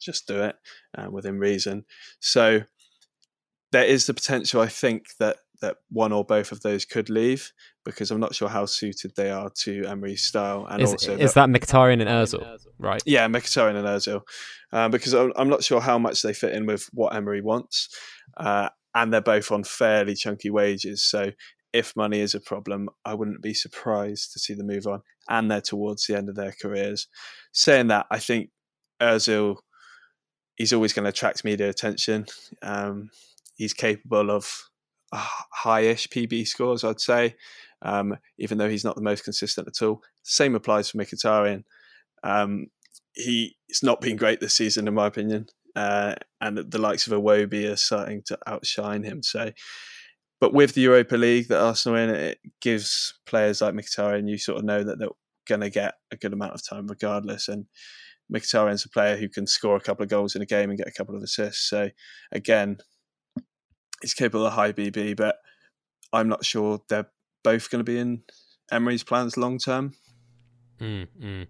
[0.00, 0.56] just do it
[0.96, 1.84] um, within reason.
[2.20, 2.62] So
[3.72, 7.52] there is the potential, I think, that that one or both of those could leave
[7.84, 10.66] because I'm not sure how suited they are to Emery's style.
[10.70, 13.02] And is, also, is that, that Mkhitaryan and Özil, right?
[13.04, 14.22] Yeah, Mkhitaryan and Özil,
[14.72, 17.88] um, because I'm not sure how much they fit in with what Emery wants,
[18.36, 21.02] uh, and they're both on fairly chunky wages.
[21.02, 21.32] So
[21.72, 25.50] if money is a problem, I wouldn't be surprised to see them move on, and
[25.50, 27.08] they're towards the end of their careers.
[27.52, 28.50] Saying that, I think
[29.00, 29.56] Özil
[30.58, 32.26] he's always going to attract media attention.
[32.62, 33.10] Um,
[33.56, 34.52] he's capable of
[35.12, 37.36] high-ish PB scores, I'd say.
[37.80, 40.02] Um, even though he's not the most consistent at all.
[40.24, 41.62] Same applies for Mkhitaryan.
[42.24, 42.66] Um,
[43.14, 47.70] he's not been great this season, in my opinion, uh, and the likes of Iwobi
[47.70, 49.22] are starting to outshine him.
[49.22, 49.52] So,
[50.40, 54.58] but with the Europa League that Arsenal in, it gives players like Mkhitaryan, you sort
[54.58, 55.08] of know that they're
[55.46, 57.46] going to get a good amount of time regardless.
[57.46, 57.66] And
[58.32, 60.88] Mkhitaryan's a player who can score a couple of goals in a game and get
[60.88, 61.68] a couple of assists.
[61.68, 61.90] So
[62.32, 62.78] again,
[64.02, 65.36] he's capable of high PB, but
[66.12, 67.10] I'm not sure they're
[67.42, 68.22] both going to be in
[68.70, 69.94] Emery's plans long term.
[70.80, 71.46] Mm, mm.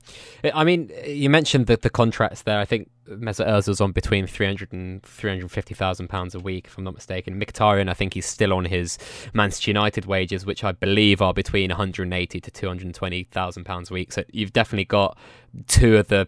[0.54, 2.58] I mean, you mentioned the, the contracts there.
[2.58, 6.94] I think Mesut Ozil's on between 300 and 350,000 pounds a week, if I'm not
[6.94, 7.38] mistaken.
[7.38, 8.96] Mkhitaryan, I think he's still on his
[9.34, 14.12] Manchester United wages, which I believe are between 180 to 220,000 pounds a week.
[14.12, 15.18] So you've definitely got
[15.66, 16.26] two of the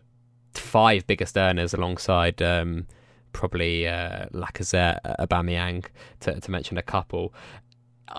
[0.55, 2.87] five biggest earners alongside um,
[3.33, 5.87] probably uh, Lacazette, Aubameyang,
[6.21, 7.33] to, to mention a couple.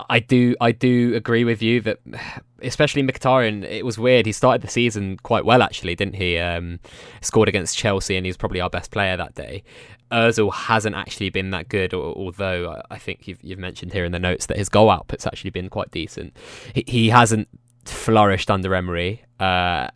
[0.09, 1.99] I do I do agree with you that
[2.61, 4.25] especially Mkhitaryan it was weird.
[4.25, 6.37] He started the season quite well actually didn't he?
[6.37, 6.79] Um,
[7.21, 9.63] scored against Chelsea and he was probably our best player that day.
[10.11, 14.19] Ozil hasn't actually been that good although I think you've, you've mentioned here in the
[14.19, 16.37] notes that his goal output's actually been quite decent.
[16.73, 17.47] He, he hasn't
[17.85, 19.89] flourished under Emery uh,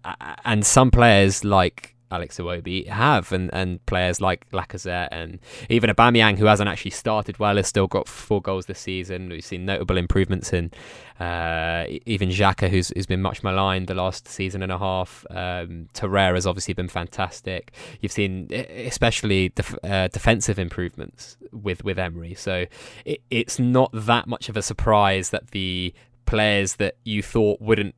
[0.43, 5.39] and some players like Alex Iwobi have, and, and players like Lacazette and
[5.69, 9.29] even Aubameyang, who hasn't actually started well, has still got four goals this season.
[9.29, 10.71] We've seen notable improvements in
[11.19, 15.25] uh, even Xhaka, who's, who's been much maligned the last season and a half.
[15.29, 17.73] Um, Torreira has obviously been fantastic.
[18.01, 22.35] You've seen especially def- uh, defensive improvements with, with Emery.
[22.35, 22.65] So
[23.05, 25.93] it, it's not that much of a surprise that the
[26.25, 27.95] players that you thought wouldn't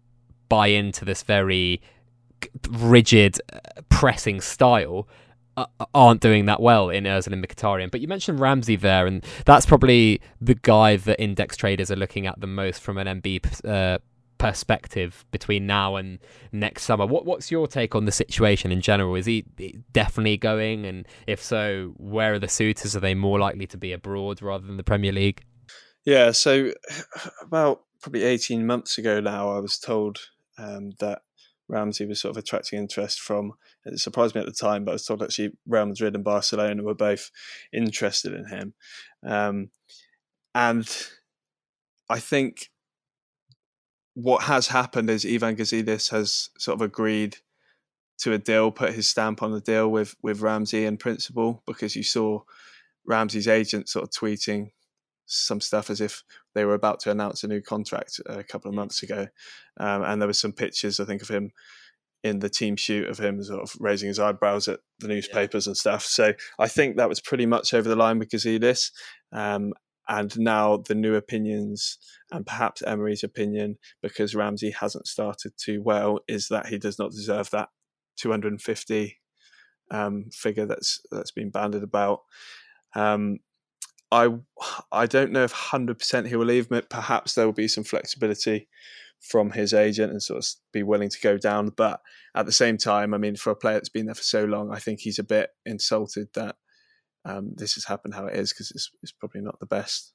[0.50, 1.82] buy into this very
[2.70, 5.08] rigid uh, pressing style
[5.58, 7.90] uh, aren't doing that well in Ozil and Mkhitaryan.
[7.92, 12.28] But you mentioned Ramsey there, and that's probably the guy that index traders are looking
[12.28, 13.98] at the most from an MB uh,
[14.38, 16.20] perspective between now and
[16.52, 17.06] next summer.
[17.06, 19.16] What what's your take on the situation in general?
[19.16, 19.46] Is he
[19.92, 22.96] definitely going, and if so, where are the suitors?
[22.96, 25.44] Are they more likely to be abroad rather than the Premier League?
[26.06, 26.72] Yeah, so
[27.42, 30.20] about probably eighteen months ago now, I was told
[30.58, 31.22] um, that
[31.70, 33.54] Ramsey was sort of attracting interest from.
[33.86, 36.84] It surprised me at the time, but I was told actually Real Madrid and Barcelona
[36.84, 37.32] were both
[37.74, 38.74] interested in him,
[39.26, 39.70] um,
[40.56, 40.88] and
[42.10, 42.70] I think
[44.14, 47.38] what has happened is Ivan Gazidis has sort of agreed
[48.20, 51.96] to a deal, put his stamp on the deal with with Ramsey in principle, because
[51.96, 52.42] you saw
[53.06, 54.72] Ramsey's agent sort of tweeting
[55.28, 56.24] some stuff as if
[56.56, 58.78] they were about to announce a new contract a couple of mm.
[58.78, 59.28] months ago,
[59.80, 61.52] um, and there was some pictures I think of him
[62.24, 65.72] in the team shoot of him sort of raising his eyebrows at the newspapers yeah.
[65.72, 66.04] and stuff.
[66.04, 68.92] So I think that was pretty much over the line with Gazidis.
[69.32, 69.74] Um,
[70.10, 71.98] and now the new opinions
[72.32, 77.12] and perhaps Emery's opinion, because Ramsey hasn't started too well, is that he does not
[77.12, 77.70] deserve that
[78.18, 79.18] 250
[79.92, 82.22] um, figure that's that's been banded about.
[82.96, 83.40] Um,
[84.12, 84.30] I
[84.92, 86.70] I don't know if hundred percent he will leave.
[86.70, 88.68] But perhaps there will be some flexibility
[89.20, 91.70] from his agent and sort of be willing to go down.
[91.76, 92.02] But
[92.36, 94.72] at the same time, I mean, for a player that's been there for so long,
[94.72, 96.56] I think he's a bit insulted that
[97.26, 100.14] um, this has happened how it is because it's, it's probably not the best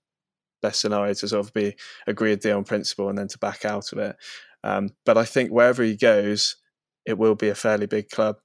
[0.63, 1.75] best scenario to sort of be
[2.07, 4.17] agree a deal on principle and then to back out of it.
[4.63, 6.57] Um, but I think wherever he goes,
[7.05, 8.37] it will be a fairly big club.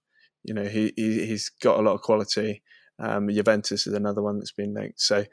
[0.44, 2.64] You know, he, he he's got a lot of quality.
[3.00, 5.02] Um, Juventus is another one that's been linked.
[5.02, 5.26] So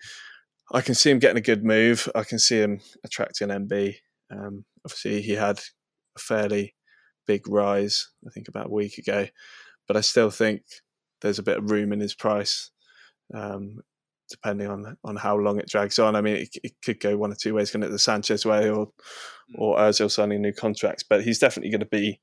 [0.72, 2.08] I can see him getting a good move.
[2.14, 3.94] I can see him attracting MB.
[4.30, 5.60] Um, obviously, he had
[6.16, 6.74] a fairly
[7.26, 9.26] big rise, I think, about a week ago.
[9.86, 10.62] But I still think
[11.20, 12.70] there's a bit of room in his price,
[13.34, 13.80] um,
[14.30, 16.16] depending on on how long it drags on.
[16.16, 17.90] I mean, it, it could go one or two ways, can it?
[17.90, 18.86] The Sanchez way or
[19.50, 19.62] hmm.
[19.62, 21.02] or Ozil signing new contracts.
[21.02, 22.20] But he's definitely going to be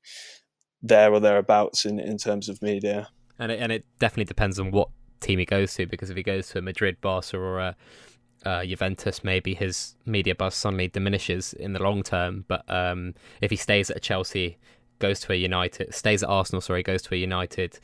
[0.82, 3.08] there or thereabouts in, in terms of media.
[3.38, 4.88] And it, and it definitely depends on what
[5.22, 7.76] team he goes to because if he goes to a Madrid, Barca, or a
[8.44, 12.44] uh, Juventus, maybe his media buzz suddenly diminishes in the long term.
[12.48, 14.58] But um, if he stays at Chelsea,
[14.98, 17.78] goes to a United, stays at Arsenal, sorry, goes to a United,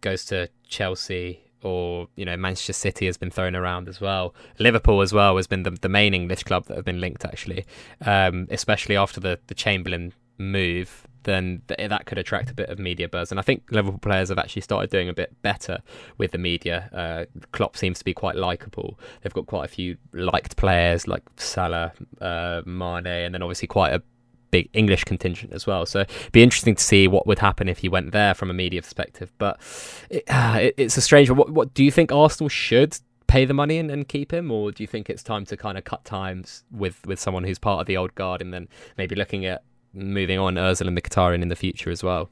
[0.00, 4.34] goes to Chelsea, or you know Manchester City has been thrown around as well.
[4.58, 7.64] Liverpool as well has been the, the main English club that have been linked actually,
[8.04, 12.78] um, especially after the the Chamberlain move then th- that could attract a bit of
[12.78, 13.30] media buzz.
[13.30, 15.82] And I think Liverpool players have actually started doing a bit better
[16.16, 16.88] with the media.
[16.92, 18.98] Uh, Klopp seems to be quite likable.
[19.20, 23.92] They've got quite a few liked players like Salah, uh, Mane, and then obviously quite
[23.92, 24.02] a
[24.50, 25.84] big English contingent as well.
[25.84, 28.54] So it'd be interesting to see what would happen if he went there from a
[28.54, 29.32] media perspective.
[29.38, 29.60] But
[30.08, 31.38] it, uh, it, it's a strange one.
[31.38, 34.70] What, what do you think Arsenal should pay the money and, and keep him, or
[34.70, 37.80] do you think it's time to kind of cut times with with someone who's part
[37.80, 39.62] of the old guard and then maybe looking at
[39.96, 42.30] moving on Özil and Mkhitaryan in the future as well?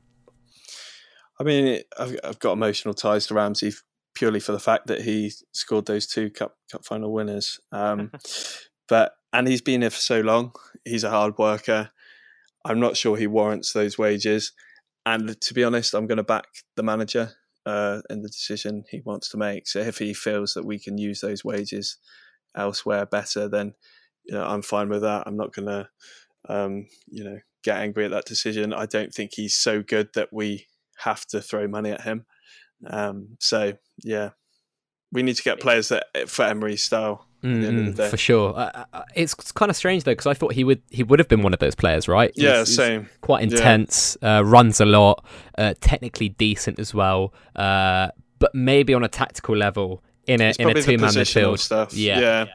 [1.40, 3.72] I mean, I've, I've got emotional ties to Ramsey
[4.14, 7.58] purely for the fact that he scored those two cup cup final winners.
[7.72, 8.12] Um,
[8.88, 10.52] but and he's been here for so long.
[10.84, 11.90] He's a hard worker.
[12.64, 14.52] I'm not sure he warrants those wages.
[15.04, 16.46] And to be honest, I'm going to back
[16.76, 17.32] the manager
[17.66, 19.66] uh, in the decision he wants to make.
[19.68, 21.98] So if he feels that we can use those wages
[22.56, 23.74] elsewhere better, then
[24.24, 25.24] you know I'm fine with that.
[25.26, 25.88] I'm not going to
[26.48, 28.72] um, you know get angry at that decision.
[28.72, 30.66] I don't think he's so good that we
[30.98, 32.26] have to throw money at him.
[32.86, 33.72] Um, so
[34.02, 34.30] yeah,
[35.10, 37.26] we need to get players that for Emery's style.
[37.42, 40.80] Mm, for sure, uh, uh, it's kind of strange though because I thought he would
[40.88, 42.32] he would have been one of those players, right?
[42.34, 43.10] He's, yeah, same.
[43.20, 44.38] Quite intense, yeah.
[44.38, 45.26] uh, runs a lot,
[45.58, 50.70] uh, technically decent as well, uh, but maybe on a tactical level in a in
[50.70, 51.92] a two man midfield stuff.
[51.92, 52.18] Yeah.
[52.18, 52.46] yeah,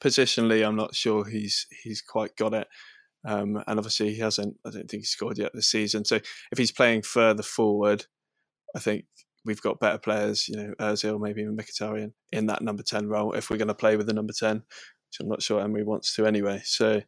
[0.00, 2.68] positionally, I'm not sure he's he's quite got it.
[3.24, 4.56] Um, and obviously, he hasn't.
[4.64, 6.04] I don't think he scored yet this season.
[6.04, 8.06] So if he's playing further forward,
[8.74, 9.04] I think
[9.44, 13.32] we've got better players, you know, Ozil, maybe even Mkhitaryan in that number 10 role
[13.32, 16.14] if we're going to play with the number 10, which I'm not sure Emery wants
[16.16, 16.60] to anyway.
[16.64, 17.02] So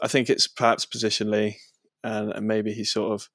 [0.00, 1.56] I think it's perhaps positionally
[2.04, 3.28] and, and maybe he sort of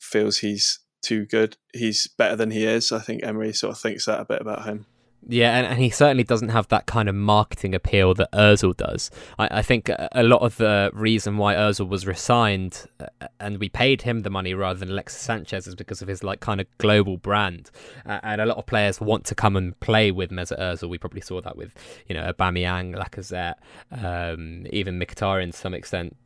[0.00, 1.56] feels he's too good.
[1.74, 2.92] He's better than he is.
[2.92, 4.86] I think Emery sort of thinks that a bit about him.
[5.26, 9.10] Yeah, and, and he certainly doesn't have that kind of marketing appeal that Özil does.
[9.38, 13.06] I, I think a, lot of the reason why Özil was resigned uh,
[13.40, 16.40] and we paid him the money rather than Alexis Sanchez is because of his like
[16.40, 17.70] kind of global brand.
[18.04, 20.90] Uh, and a lot of players want to come and play with Mesut Özil.
[20.90, 21.72] We probably saw that with
[22.06, 23.54] you know Aubameyang, Lacazette,
[23.92, 26.16] um, even Mkhitaryan to some extent.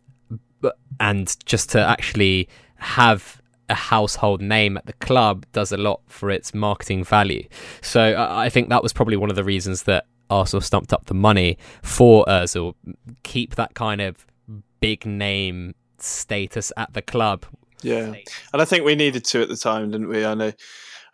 [0.61, 6.01] But and just to actually have a household name at the club does a lot
[6.07, 7.47] for its marketing value.
[7.83, 11.15] So I think that was probably one of the reasons that Arsenal stumped up the
[11.15, 12.75] money for Özil.
[13.23, 14.27] Keep that kind of
[14.81, 17.45] big name status at the club.
[17.83, 18.15] Yeah,
[18.53, 20.25] and I think we needed to at the time, didn't we?
[20.25, 20.53] I know,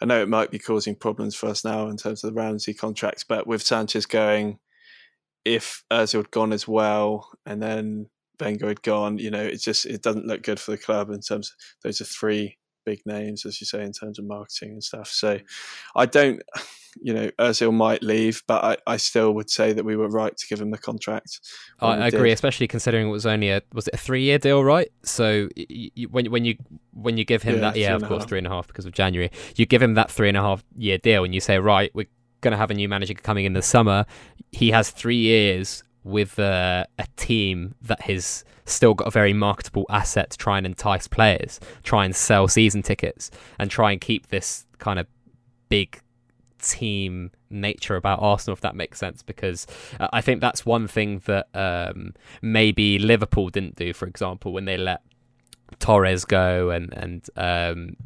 [0.00, 2.72] I know it might be causing problems for us now in terms of the Ramsey
[2.72, 4.58] contracts, but with Sanchez going,
[5.44, 8.08] if Özil had gone as well, and then
[8.40, 11.20] Wenger had gone, you know, it just it doesn't look good for the club in
[11.20, 11.50] terms.
[11.50, 15.08] Of, those are three big names, as you say, in terms of marketing and stuff.
[15.08, 15.38] So,
[15.96, 16.42] I don't,
[17.00, 20.36] you know, Özil might leave, but I, I still would say that we were right
[20.36, 21.40] to give him the contract.
[21.80, 22.34] I agree, did.
[22.34, 24.90] especially considering it was only a was it a three year deal, right?
[25.02, 26.56] So you, when when you
[26.92, 28.28] when you give him yeah, that, yeah, of course, half.
[28.28, 30.64] three and a half because of January, you give him that three and a half
[30.76, 32.06] year deal, and you say, right, we're
[32.40, 34.06] going to have a new manager coming in the summer.
[34.52, 39.86] He has three years with uh, a team that has still got a very marketable
[39.88, 44.28] asset to try and entice players, try and sell season tickets, and try and keep
[44.28, 45.06] this kind of
[45.68, 46.00] big
[46.60, 49.66] team nature about Arsenal, if that makes sense, because
[49.98, 54.64] uh, I think that's one thing that um, maybe Liverpool didn't do, for example, when
[54.64, 55.02] they let
[55.78, 57.96] Torres go and and um,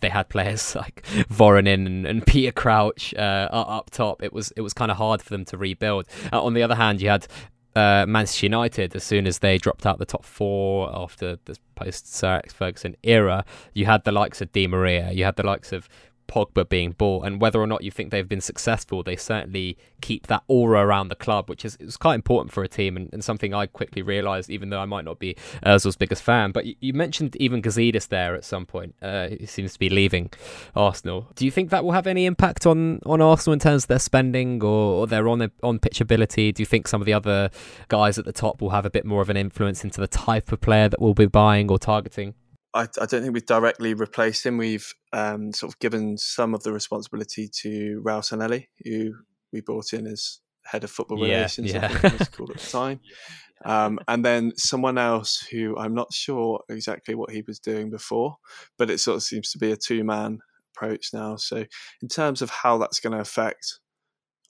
[0.00, 4.22] they had players like Voronin and, and Peter Crouch uh, up top.
[4.22, 6.06] It was it was kind of hard for them to rebuild.
[6.32, 7.26] Uh, on the other hand, you had
[7.76, 12.12] uh, Manchester United, as soon as they dropped out the top four after the post
[12.12, 15.72] Sir Alex Ferguson era, you had the likes of Di Maria, you had the likes
[15.72, 15.86] of
[16.26, 20.26] Pogba being bought, and whether or not you think they've been successful, they certainly keep
[20.26, 23.24] that aura around the club, which is, is quite important for a team and, and
[23.24, 26.52] something I quickly realised, even though I might not be Ozil's biggest fan.
[26.52, 28.94] But you, you mentioned even Gazidis there at some point.
[29.00, 30.30] Uh, he seems to be leaving
[30.74, 31.28] Arsenal.
[31.34, 33.98] Do you think that will have any impact on, on Arsenal in terms of their
[33.98, 36.52] spending or, or their on on pitch ability?
[36.52, 37.50] Do you think some of the other
[37.88, 40.52] guys at the top will have a bit more of an influence into the type
[40.52, 42.34] of player that we'll be buying or targeting?
[42.76, 44.58] I, I, don't think we've directly replaced him.
[44.58, 49.14] We've um, sort of given some of the responsibility to Raul Sanllehí, who
[49.52, 51.84] we brought in as head of football yeah, relations, yeah.
[51.84, 53.00] I think it was called at the time.
[53.64, 58.36] Um, and then someone else who I'm not sure exactly what he was doing before,
[58.76, 60.40] but it sort of seems to be a two man
[60.74, 61.36] approach now.
[61.36, 61.64] So,
[62.02, 63.78] in terms of how that's going to affect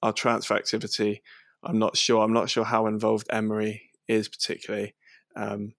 [0.02, 1.22] our transfer activity,
[1.62, 2.22] I'm not sure.
[2.22, 4.94] I'm not sure how involved Emery is particularly
[5.36, 5.74] um,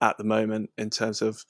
[0.00, 1.44] at the moment in terms of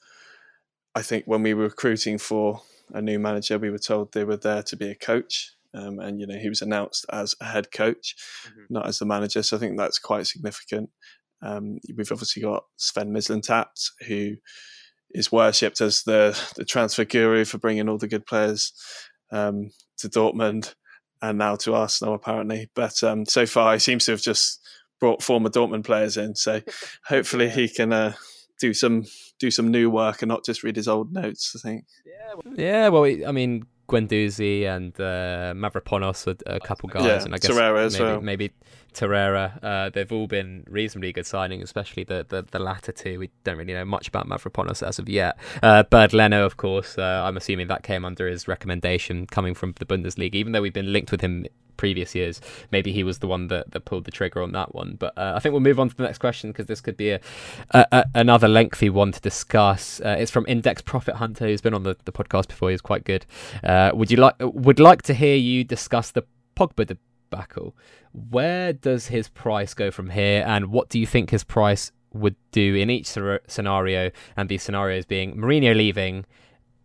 [0.95, 2.61] I think when we were recruiting for
[2.93, 5.53] a new manager, we were told they were there to be a coach.
[5.73, 8.15] Um, and you know he was announced as a head coach,
[8.45, 8.73] mm-hmm.
[8.73, 9.41] not as the manager.
[9.41, 10.89] So I think that's quite significant.
[11.41, 13.67] Um, we've obviously got Sven Mislintat,
[14.05, 14.35] who
[15.11, 18.73] is worshipped as the the transfer guru for bringing all the good players
[19.31, 20.73] um, to Dortmund
[21.21, 22.69] and now to Arsenal apparently.
[22.75, 24.59] But um, so far, he seems to have just
[24.99, 26.35] brought former Dortmund players in.
[26.35, 26.61] So
[27.05, 28.13] hopefully he can uh,
[28.61, 29.03] do some
[29.39, 31.53] do some new work and not just read his old notes.
[31.55, 31.85] I think.
[32.05, 32.87] Yeah, yeah.
[32.87, 37.51] Well, I mean, Guendouzi and uh, Mavropanos are a couple guys, yeah, and I guess
[37.51, 38.21] Torreira maybe, well.
[38.21, 38.51] maybe
[38.93, 39.63] Torreira.
[39.63, 43.19] Uh, they've all been reasonably good signings, especially the, the, the latter two.
[43.19, 45.37] We don't really know much about Mavropanos as of yet.
[45.61, 49.73] Uh, Bernd Leno, of course, uh, I'm assuming that came under his recommendation coming from
[49.79, 51.45] the Bundesliga, even though we've been linked with him
[51.81, 52.39] previous years.
[52.71, 54.97] Maybe he was the one that, that pulled the trigger on that one.
[54.99, 57.09] But uh, I think we'll move on to the next question because this could be
[57.09, 57.19] a,
[57.71, 59.99] a, a, another lengthy one to discuss.
[59.99, 62.69] Uh, it's from Index Profit Hunter, who's been on the, the podcast before.
[62.69, 63.25] He's quite good.
[63.63, 66.23] Uh, would you like would like to hear you discuss the
[66.55, 67.75] Pogba debacle?
[68.29, 72.35] Where does his price go from here, and what do you think his price would
[72.51, 73.07] do in each
[73.47, 74.11] scenario?
[74.37, 76.25] And these scenarios being Mourinho leaving,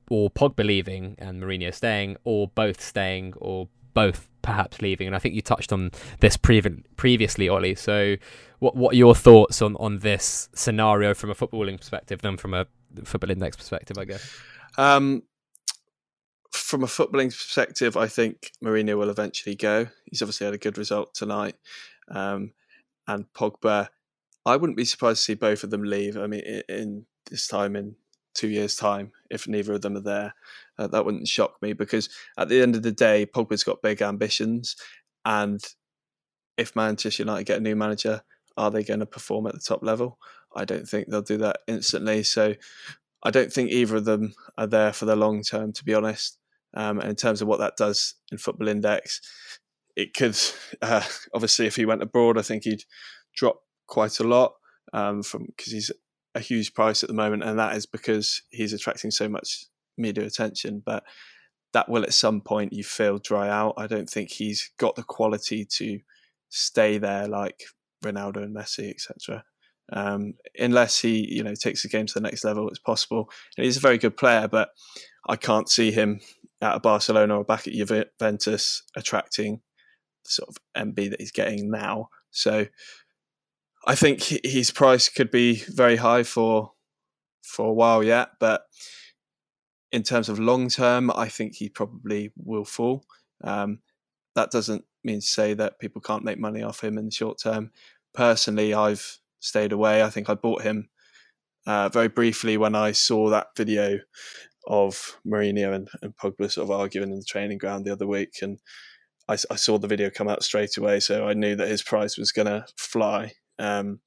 [0.08, 5.06] or Pogba leaving and Mourinho staying, or both staying, or both perhaps leaving.
[5.06, 5.90] And I think you touched on
[6.20, 7.74] this previ- previously, Oli.
[7.74, 8.16] So,
[8.58, 12.54] what what are your thoughts on, on this scenario from a footballing perspective, than from
[12.54, 12.66] a
[13.04, 14.38] football index perspective, I guess?
[14.76, 15.22] Um,
[16.52, 19.86] from a footballing perspective, I think Mourinho will eventually go.
[20.04, 21.56] He's obviously had a good result tonight,
[22.10, 22.52] um,
[23.08, 23.88] and Pogba.
[24.44, 26.16] I wouldn't be surprised to see both of them leave.
[26.16, 27.96] I mean, in, in this time in
[28.34, 30.34] two years' time, if neither of them are there.
[30.78, 32.08] Uh, that wouldn't shock me because
[32.38, 34.76] at the end of the day, Pogba's got big ambitions,
[35.24, 35.60] and
[36.56, 38.22] if Manchester United get a new manager,
[38.56, 40.18] are they going to perform at the top level?
[40.54, 42.22] I don't think they'll do that instantly.
[42.22, 42.54] So
[43.22, 46.38] I don't think either of them are there for the long term, to be honest.
[46.74, 49.20] Um, and in terms of what that does in Football Index,
[49.96, 50.38] it could
[50.82, 51.02] uh,
[51.34, 52.84] obviously if he went abroad, I think he'd
[53.34, 54.54] drop quite a lot
[54.92, 55.90] um, from because he's
[56.34, 59.66] a huge price at the moment, and that is because he's attracting so much
[59.96, 60.82] media attention.
[60.84, 61.04] But
[61.72, 63.74] that will at some point you feel dry out.
[63.76, 66.00] I don't think he's got the quality to
[66.48, 67.64] stay there like
[68.04, 69.44] Ronaldo and Messi, etc.
[69.92, 73.30] Um, unless he, you know, takes the game to the next level, it's possible.
[73.56, 74.70] And he's a very good player, but
[75.28, 76.20] I can't see him
[76.62, 79.60] out of Barcelona or back at Juventus attracting
[80.24, 82.08] the sort of MB that he's getting now.
[82.30, 82.66] So
[83.86, 86.72] I think his price could be very high for
[87.42, 88.62] for a while yet, but
[89.92, 93.04] in terms of long term, I think he probably will fall.
[93.42, 93.80] Um,
[94.34, 97.38] that doesn't mean to say that people can't make money off him in the short
[97.38, 97.70] term.
[98.14, 100.02] Personally, I've stayed away.
[100.02, 100.88] I think I bought him
[101.66, 103.98] uh, very briefly when I saw that video
[104.66, 108.38] of Mourinho and, and Pogba sort of arguing in the training ground the other week,
[108.42, 108.58] and
[109.28, 112.18] I, I saw the video come out straight away, so I knew that his price
[112.18, 113.32] was going to fly.
[113.58, 114.00] Um,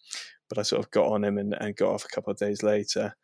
[0.50, 2.64] but I sort of got on him and, and got off a couple of days
[2.64, 3.16] later,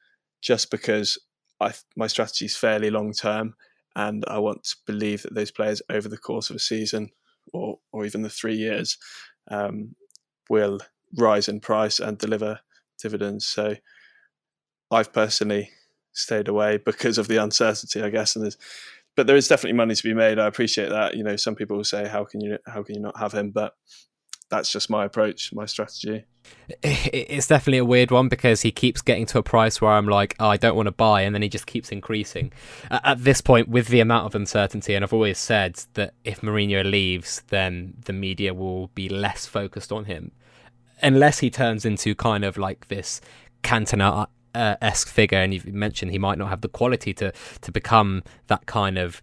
[0.41, 1.17] just because
[1.59, 3.55] I my strategy is fairly long term,
[3.95, 7.09] and I want to believe that those players over the course of a season
[7.53, 8.97] or or even the three years
[9.49, 9.95] um,
[10.49, 10.79] will
[11.17, 12.59] rise in price and deliver
[13.01, 13.45] dividends.
[13.45, 13.75] So
[14.91, 15.71] I've personally
[16.13, 18.57] stayed away because of the uncertainty, I guess, and there's
[19.15, 20.39] but there is definitely money to be made.
[20.39, 21.15] I appreciate that.
[21.15, 22.57] You know, some people will say, "How can you?
[22.67, 23.73] How can you not have him?" But
[24.55, 26.25] that's just my approach, my strategy.
[26.83, 30.35] It's definitely a weird one because he keeps getting to a price where I'm like,
[30.39, 32.51] oh, I don't want to buy, and then he just keeps increasing.
[32.89, 36.89] At this point, with the amount of uncertainty, and I've always said that if Mourinho
[36.89, 40.31] leaves, then the media will be less focused on him,
[41.01, 43.21] unless he turns into kind of like this
[43.63, 47.71] Cantona uh, esque figure, and you've mentioned he might not have the quality to to
[47.71, 49.21] become that kind of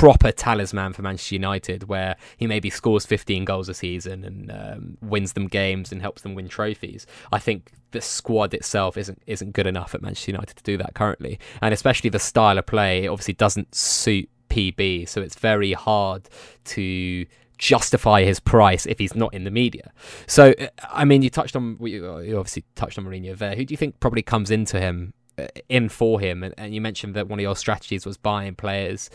[0.00, 4.96] proper talisman for Manchester United, where he maybe scores 15 goals a season and um,
[5.02, 7.06] wins them games and helps them win trophies.
[7.30, 10.94] I think the squad itself isn't isn't good enough at Manchester United to do that
[10.94, 16.30] currently, and especially the style of play obviously doesn't suit PB, so it's very hard
[16.64, 17.26] to
[17.58, 19.92] justify his price if he's not in the media.
[20.26, 20.54] So,
[20.90, 23.54] I mean, you touched on you obviously touched on Mourinho there.
[23.54, 25.19] Who do you think probably comes into him uh,
[25.68, 26.42] in for him.
[26.42, 29.10] And, and, you mentioned that one of your strategies was buying players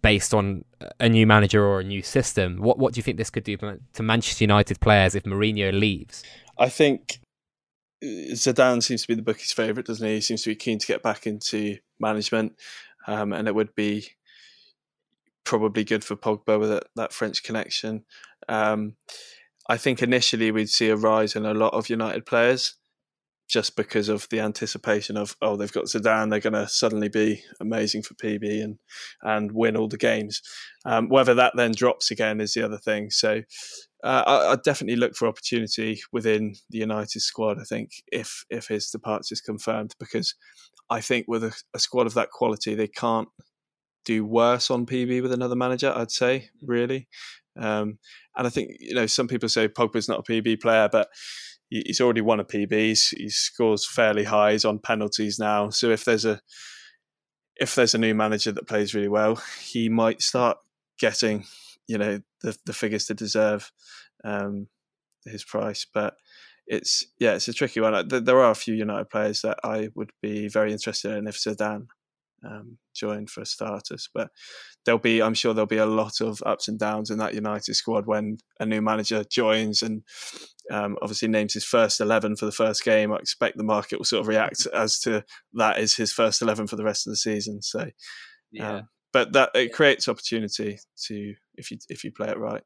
[0.00, 0.64] based on
[1.00, 2.58] a new manager or a new system.
[2.58, 6.22] What what do you think this could do to Manchester United players if Mourinho leaves?
[6.58, 7.20] I think
[8.02, 10.14] uh, Zidane seems to be the bookie's favourite, doesn't he?
[10.14, 12.54] He seems to be keen to get back into management,
[13.06, 14.08] um, and it would be
[15.44, 18.04] probably good for Pogba with that French connection.
[18.48, 18.96] Um,
[19.68, 22.74] I think initially we'd see a rise in a lot of United players
[23.48, 27.42] just because of the anticipation of oh they've got Zidane they're going to suddenly be
[27.60, 28.78] amazing for PB and
[29.22, 30.42] and win all the games.
[30.84, 33.10] Um, whether that then drops again is the other thing.
[33.10, 33.42] So
[34.04, 37.58] uh, I, I definitely look for opportunity within the United squad.
[37.60, 40.34] I think if if his departure is confirmed because
[40.90, 43.28] I think with a, a squad of that quality they can't
[44.04, 45.92] do worse on PB with another manager.
[45.94, 47.08] I'd say really.
[47.58, 47.98] Um,
[48.36, 51.08] and I think you know some people say Pogba's not a PB player, but
[51.68, 53.14] he's already won a PB.
[53.16, 54.52] He scores fairly high.
[54.52, 55.70] He's on penalties now.
[55.70, 56.40] So if there's a
[57.56, 60.58] if there's a new manager that plays really well, he might start
[60.98, 61.44] getting,
[61.88, 63.72] you know, the the figures to deserve
[64.24, 64.68] um,
[65.24, 65.86] his price.
[65.92, 66.14] But
[66.66, 68.08] it's yeah, it's a tricky one.
[68.08, 71.86] There are a few United players that I would be very interested in if Zidane
[72.44, 74.08] um, joined for starters.
[74.14, 74.30] But
[74.84, 77.74] there'll be, I'm sure there'll be a lot of ups and downs in that United
[77.74, 80.02] squad when a new manager joins and
[80.70, 83.12] um, obviously names his first 11 for the first game.
[83.12, 85.24] I expect the market will sort of react as to
[85.54, 87.62] that is his first 11 for the rest of the season.
[87.62, 87.90] So,
[88.52, 88.76] yeah.
[88.76, 92.62] Um, but that it creates opportunity to if you if you play it right.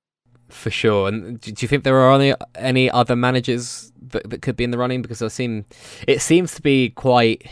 [0.49, 1.07] For sure.
[1.07, 4.73] And do you think there are any any other managers that, that could be in
[4.73, 5.01] the running?
[5.01, 5.65] Because I seem
[6.09, 7.49] it seems to be quite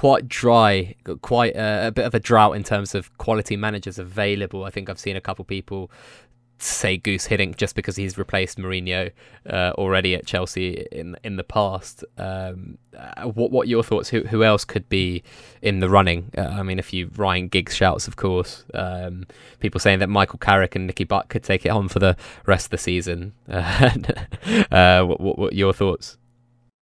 [0.00, 4.64] quite dry, quite a, a, bit of a drought in terms of quality managers available.
[4.64, 5.90] I think I've seen a couple people
[6.56, 9.10] say Guus Hiddink just because he's replaced Mourinho
[9.46, 12.02] uh, already at Chelsea in in the past.
[12.16, 14.08] Um, uh, what what your thoughts?
[14.08, 15.22] Who who else could be
[15.60, 16.30] in the running?
[16.36, 18.64] Uh, I mean, a few Ryan Giggs shouts, of course.
[18.72, 19.26] Um,
[19.58, 22.68] people saying that Michael Carrick and Nicky Butt could take it on for the rest
[22.68, 23.34] of the season.
[24.70, 26.16] Uh, what, what, what your thoughts?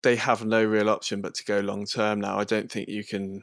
[0.03, 2.39] They have no real option but to go long term now.
[2.39, 3.43] I don't think you can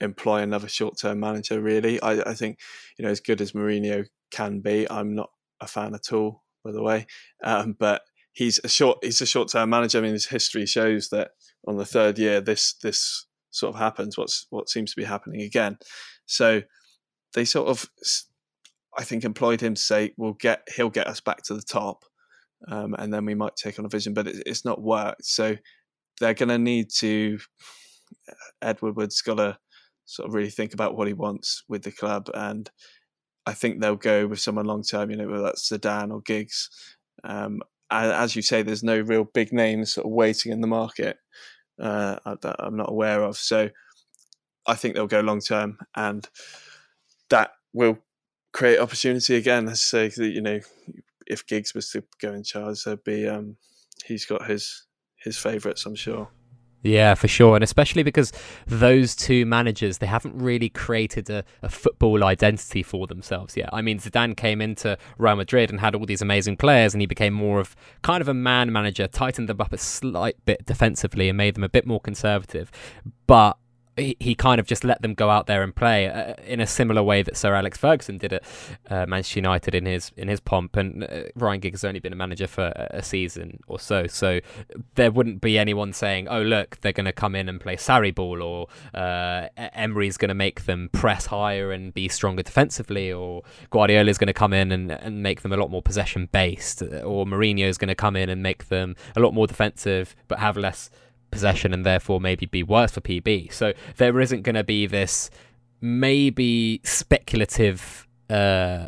[0.00, 2.00] employ another short term manager really.
[2.00, 2.58] I, I, think
[2.96, 5.30] you know as good as Mourinho can be, I'm not
[5.60, 7.06] a fan at all, by the way.
[7.42, 9.98] Um, but he's a short he's a short term manager.
[9.98, 11.32] I mean, his history shows that
[11.66, 14.18] on the third year this this sort of happens.
[14.18, 15.78] What's what seems to be happening again.
[16.26, 16.62] So
[17.34, 17.86] they sort of
[18.96, 22.04] I think employed him to say we'll get he'll get us back to the top
[22.68, 25.24] um, and then we might take on a vision, but it, it's not worked.
[25.24, 25.56] So
[26.20, 27.38] they're going to need to.
[28.60, 29.58] Edward Woodward's got to
[30.04, 32.70] sort of really think about what he wants with the club, and
[33.46, 35.10] I think they'll go with someone long term.
[35.10, 36.68] You know, whether that's Zidane or Giggs.
[37.24, 41.18] Um, as you say, there's no real big names sort of waiting in the market
[41.80, 43.36] uh, that I'm not aware of.
[43.36, 43.68] So
[44.66, 46.28] I think they'll go long term, and
[47.30, 47.98] that will
[48.52, 49.66] create opportunity again.
[49.66, 50.60] Let's say that you know
[51.26, 53.56] if Giggs was to go in charge, there'd be um,
[54.04, 56.28] he's got his his favourites, I'm sure.
[56.84, 58.32] Yeah, for sure, and especially because
[58.66, 63.70] those two managers they haven't really created a, a, football identity for themselves yet.
[63.72, 67.06] I mean, Zidane came into Real Madrid and had all these amazing players, and he
[67.06, 71.28] became more of kind of a man manager, tightened them up a slight bit defensively,
[71.28, 72.72] and made them a bit more conservative.
[73.28, 73.58] But
[73.96, 76.66] he, he kind of just let them go out there and play uh, in a
[76.66, 78.42] similar way that Sir Alex Ferguson did at
[78.88, 80.76] uh, Manchester United in his in his pomp.
[80.76, 84.40] And uh, Ryan Giggs has only been a manager for a season or so, so
[84.94, 88.14] there wouldn't be anyone saying, "Oh, look, they're going to come in and play Sarri
[88.14, 93.42] ball," or uh, Emery's going to make them press higher and be stronger defensively, or
[93.70, 97.26] Guardiola's going to come in and, and make them a lot more possession based, or
[97.26, 100.90] Mourinho's going to come in and make them a lot more defensive but have less
[101.32, 103.52] possession and therefore maybe be worse for PB.
[103.52, 105.30] So there isn't going to be this
[105.80, 108.86] maybe speculative uh,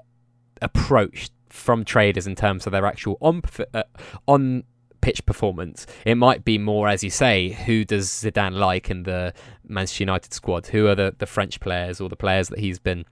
[0.62, 3.42] approach from traders in terms of their actual on
[3.72, 3.82] uh,
[4.28, 4.64] on
[5.00, 5.86] pitch performance.
[6.06, 9.34] It might be more, as you say, who does Zidane like in the
[9.66, 10.68] Manchester United squad?
[10.68, 13.04] Who are the, the French players or the players that he's been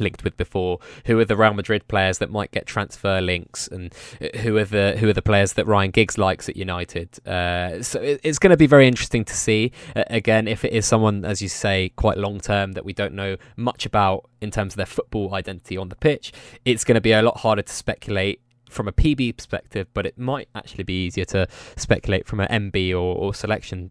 [0.00, 0.78] linked with before?
[1.06, 4.64] Who are the Real Madrid players that might get transfer links, and uh, who are
[4.64, 7.26] the who are the players that Ryan Giggs likes at United?
[7.26, 9.72] Uh, so it, it's going to be very interesting to see.
[9.94, 13.14] Uh, again, if it is someone, as you say, quite long term that we don't
[13.14, 16.32] know much about in terms of their football identity on the pitch,
[16.64, 18.40] it's going to be a lot harder to speculate
[18.70, 22.90] from a PB perspective, but it might actually be easier to speculate from an MB
[22.92, 23.90] or, or selection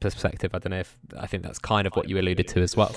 [0.00, 0.54] perspective.
[0.54, 2.94] I don't know if I think that's kind of what you alluded to as well.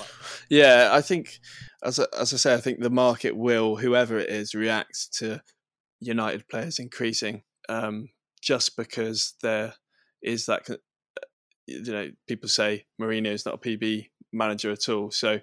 [0.48, 1.40] Yeah, I think
[1.82, 5.42] as I, as I say, I think the market will, whoever it is, react to
[6.00, 8.10] United players increasing um,
[8.42, 9.74] just because there
[10.22, 10.68] is that.
[10.70, 10.76] Uh,
[11.68, 15.10] you know, people say Mourinho is not a PB manager at all.
[15.10, 15.40] So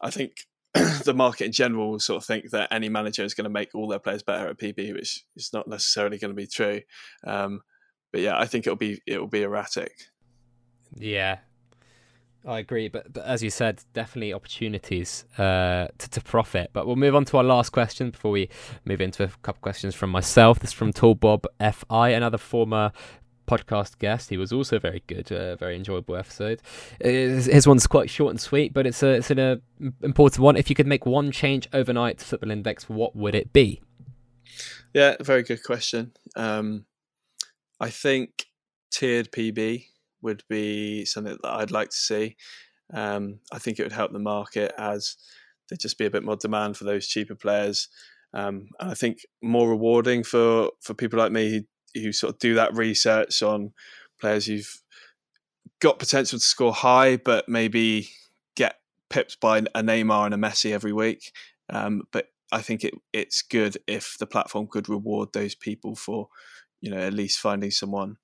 [0.00, 0.32] I think
[1.04, 3.74] the market in general will sort of think that any manager is going to make
[3.74, 6.80] all their players better at PB, which is not necessarily going to be true.
[7.26, 7.62] Um,
[8.12, 9.92] but yeah, I think it'll be it'll be erratic.
[10.96, 11.38] Yeah,
[12.46, 16.70] I agree, but, but as you said, definitely opportunities uh, to, to profit.
[16.72, 18.48] But we'll move on to our last question before we
[18.84, 20.58] move into a couple questions from myself.
[20.60, 22.92] This is from Tall Bob Fi, another former
[23.46, 24.30] podcast guest.
[24.30, 26.62] He was also very good, a uh, very enjoyable episode.
[27.00, 29.56] His, his, one's quite short and sweet, but it's a it's an uh,
[30.02, 30.56] important one.
[30.56, 33.82] If you could make one change overnight to Football Index, what would it be?
[34.94, 36.12] Yeah, very good question.
[36.36, 36.86] Um,
[37.80, 38.46] I think
[38.90, 39.86] tiered PB
[40.22, 42.36] would be something that I'd like to see.
[42.92, 45.16] Um, I think it would help the market as
[45.68, 47.88] there'd just be a bit more demand for those cheaper players.
[48.34, 52.38] Um, and I think more rewarding for, for people like me who, who sort of
[52.38, 53.72] do that research on
[54.20, 54.82] players who've
[55.80, 58.08] got potential to score high, but maybe
[58.56, 58.76] get
[59.10, 61.32] pipped by a Neymar and a Messi every week.
[61.70, 66.28] Um, but I think it it's good if the platform could reward those people for,
[66.80, 68.16] you know, at least finding someone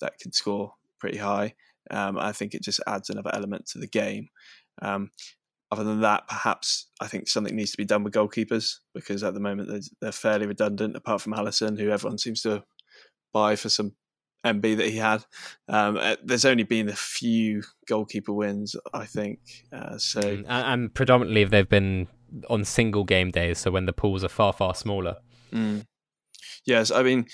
[0.00, 1.54] that can score pretty high.
[1.90, 4.28] Um, I think it just adds another element to the game.
[4.80, 5.10] Um,
[5.70, 9.34] other than that, perhaps I think something needs to be done with goalkeepers because at
[9.34, 12.62] the moment they're, they're fairly redundant, apart from Alisson, who everyone seems to
[13.32, 13.92] buy for some
[14.44, 15.24] MB that he had.
[15.68, 19.40] Um, uh, there's only been a few goalkeeper wins, I think.
[19.72, 22.08] Uh, so mm, and, and, predominantly they've been
[22.48, 25.16] on single game days, so when the pools are far far smaller.
[25.52, 25.86] Mm.
[26.66, 27.26] Yes, I mean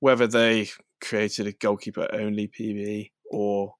[0.00, 0.68] whether they
[1.02, 3.74] created a goalkeeper only PB or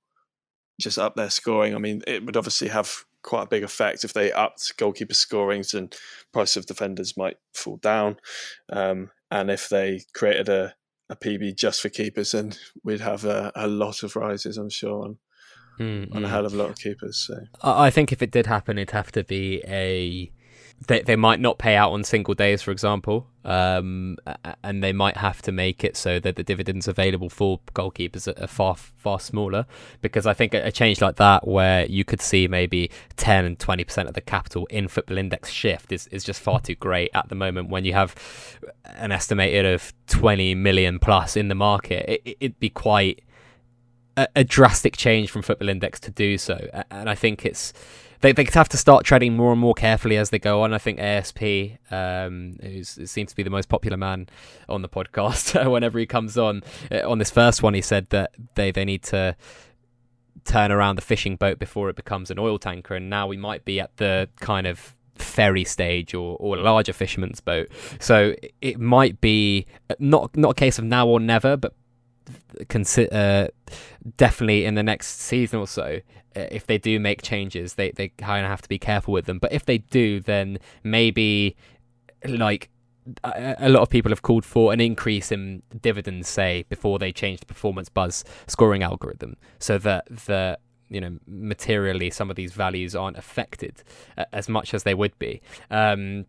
[0.80, 1.74] just up their scoring.
[1.74, 5.74] I mean, it would obviously have quite a big effect if they upped goalkeeper scorings
[5.74, 5.96] and
[6.32, 8.16] price of defenders might fall down.
[8.70, 10.74] Um, and if they created a
[11.12, 15.04] a PB just for keepers, then we'd have a, a lot of rises, I'm sure,
[15.04, 15.18] on,
[15.78, 16.16] mm-hmm.
[16.16, 17.18] on a hell of a lot of keepers.
[17.18, 20.32] So I think if it did happen, it'd have to be a
[20.86, 24.16] they they might not pay out on single days, for example, um,
[24.62, 28.46] and they might have to make it so that the dividends available for goalkeepers are
[28.46, 29.66] far far smaller.
[30.00, 33.84] Because I think a change like that, where you could see maybe ten and twenty
[33.84, 37.28] percent of the capital in Football Index shift, is is just far too great at
[37.28, 37.68] the moment.
[37.68, 38.14] When you have
[38.96, 43.22] an estimated of twenty million plus in the market, it, it'd be quite
[44.16, 47.72] a, a drastic change from Football Index to do so, and I think it's
[48.22, 50.72] they they have to start treading more and more carefully as they go on.
[50.72, 51.42] I think ASP,
[51.90, 54.28] um, who seems to be the most popular man
[54.68, 58.32] on the podcast, whenever he comes on, uh, on this first one, he said that
[58.54, 59.36] they they need to
[60.44, 63.64] turn around the fishing boat before it becomes an oil tanker, and now we might
[63.64, 67.68] be at the kind of ferry stage or, or larger fisherman's boat.
[68.00, 69.66] So it might be
[69.98, 71.74] not not a case of now or never, but
[72.68, 73.74] consider uh,
[74.16, 76.00] definitely in the next season or so
[76.36, 79.26] uh, if they do make changes they they kind of have to be careful with
[79.26, 79.38] them.
[79.38, 81.56] But if they do then maybe
[82.26, 82.70] like
[83.24, 87.12] a, a lot of people have called for an increase in dividends say before they
[87.12, 90.58] change the performance buzz scoring algorithm so that the
[90.88, 93.82] you know materially some of these values aren't affected
[94.16, 95.40] uh, as much as they would be.
[95.70, 96.26] Um,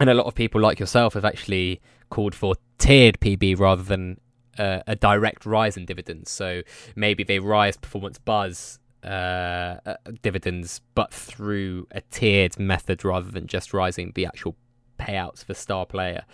[0.00, 4.18] and a lot of people like yourself have actually called for tiered pb rather than
[4.58, 6.30] a direct rise in dividends.
[6.30, 6.62] So
[6.96, 13.46] maybe they rise performance buzz uh, uh, dividends, but through a tiered method rather than
[13.46, 14.56] just rising the actual
[14.98, 16.24] payouts for star player.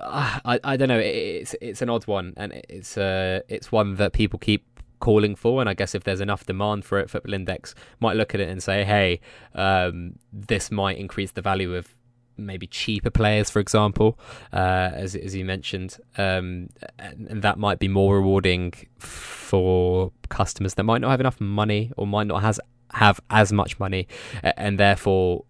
[0.00, 1.00] Uh, I I don't know.
[1.00, 4.64] It's it's an odd one, and it's uh it's one that people keep
[5.00, 8.34] calling for and i guess if there's enough demand for it football index might look
[8.34, 9.20] at it and say hey
[9.54, 11.88] um, this might increase the value of
[12.38, 14.18] maybe cheaper players, for example,
[14.52, 16.68] uh, as as you mentioned, um,
[16.98, 22.06] and, that might be more rewarding for customers that might not have enough money or
[22.06, 22.60] might not has
[22.92, 24.06] have as much money,
[24.42, 25.44] and therefore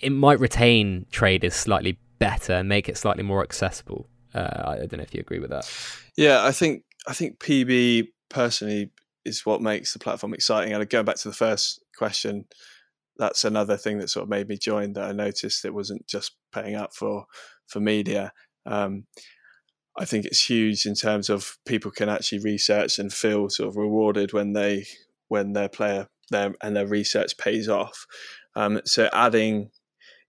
[0.00, 4.08] it might retain traders slightly better and make it slightly more accessible.
[4.34, 5.70] Uh, I don't know if you agree with that.
[6.16, 8.90] Yeah, I think I think PB personally
[9.24, 10.72] is what makes the platform exciting.
[10.72, 12.46] And going back to the first question,
[13.18, 16.36] that's another thing that sort of made me join that I noticed it wasn't just
[16.52, 17.24] paying up for
[17.66, 18.32] for media.
[18.66, 19.04] Um,
[19.98, 23.76] I think it's huge in terms of people can actually research and feel sort of
[23.76, 24.86] rewarded when they
[25.28, 28.06] when their player their and their research pays off.
[28.54, 29.70] Um, so adding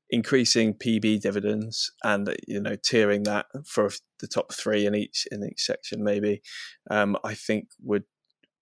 [0.09, 5.43] increasing PB dividends and you know tiering that for the top three in each in
[5.43, 6.41] each section maybe
[6.89, 8.05] um, I think would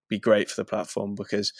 [0.09, 1.53] be great for the platform because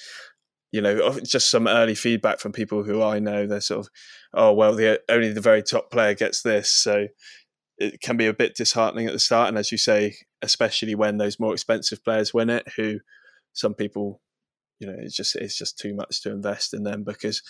[0.72, 3.48] you know, just some early feedback from people who I know.
[3.48, 3.92] They're sort of,
[4.34, 7.08] oh well, the only the very top player gets this, so
[7.78, 9.50] it can be a bit disheartening at the start.
[9.50, 13.00] And as you say, especially when those more expensive players win it, who
[13.54, 14.22] some people,
[14.80, 17.42] you know, it's just it's just too much to invest in them because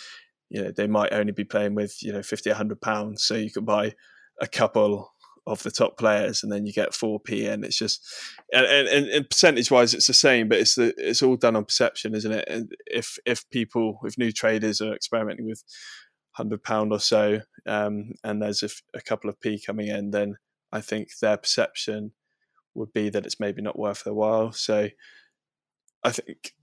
[0.50, 3.52] you know they might only be playing with you know 50 100 pounds so you
[3.52, 3.94] can buy
[4.40, 5.12] a couple
[5.48, 8.06] of the top players, and then you get four p, and it's just
[8.54, 11.66] and, and, and percentage wise, it's the same, but it's the it's all done on
[11.66, 12.46] perception, isn't it?
[12.48, 15.64] And if if people, if new traders are experimenting with
[16.32, 20.36] hundred pound or so, um, and there's a, a couple of p coming in, then
[20.72, 22.12] I think their perception
[22.76, 24.52] would be that it's maybe not worth their while.
[24.52, 24.90] So
[26.04, 26.54] I think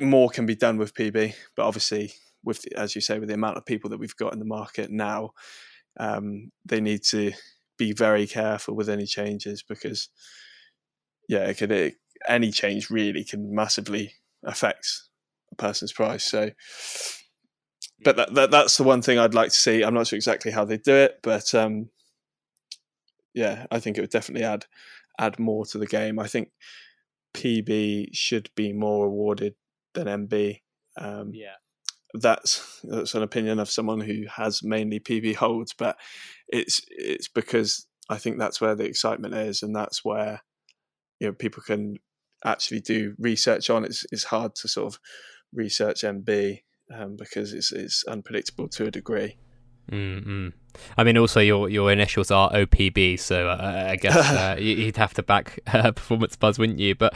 [0.00, 2.12] more can be done with PB, but obviously,
[2.44, 4.90] with as you say, with the amount of people that we've got in the market
[4.90, 5.30] now,
[5.98, 7.32] um, they need to
[7.78, 10.08] be very careful with any changes because
[11.28, 11.94] yeah, it could it,
[12.28, 14.12] any change really can massively
[14.44, 14.86] affect
[15.52, 16.24] a person's price.
[16.24, 16.50] So,
[18.04, 19.82] but that, that that's the one thing I'd like to see.
[19.82, 21.90] I'm not sure exactly how they do it, but um,
[23.34, 24.66] yeah, I think it would definitely add
[25.18, 26.18] add more to the game.
[26.18, 26.50] I think
[27.34, 29.54] PB should be more awarded
[29.94, 30.60] than MB.
[30.96, 31.54] Um, yeah.
[32.14, 35.96] That's that's an opinion of someone who has mainly PB holds, but
[36.48, 40.42] it's it's because I think that's where the excitement is, and that's where
[41.20, 41.96] you know people can
[42.44, 43.84] actually do research on.
[43.84, 45.00] It's it's hard to sort of
[45.52, 46.60] research MB
[46.94, 49.38] um, because it's it's unpredictable to a degree.
[49.90, 50.48] Mm-hmm.
[50.96, 55.14] I mean, also your your initials are OPB, so uh, I guess uh, you'd have
[55.14, 56.94] to back uh, Performance Buzz, wouldn't you?
[56.94, 57.14] But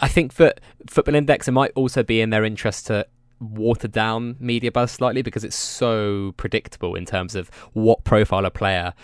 [0.00, 3.06] I think that Football Index it might also be in their interest to
[3.42, 8.50] water down media buzz slightly because it's so predictable in terms of what profile a
[8.50, 8.94] player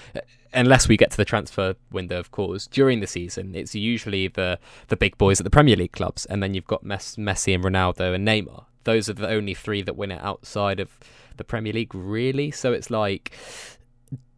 [0.54, 4.58] unless we get to the transfer window of course during the season it's usually the
[4.86, 6.26] the big boys at the Premier League clubs.
[6.26, 8.64] And then you've got Messi and Ronaldo and Neymar.
[8.84, 10.98] Those are the only three that win it outside of
[11.36, 12.50] the Premier League really.
[12.50, 13.32] So it's like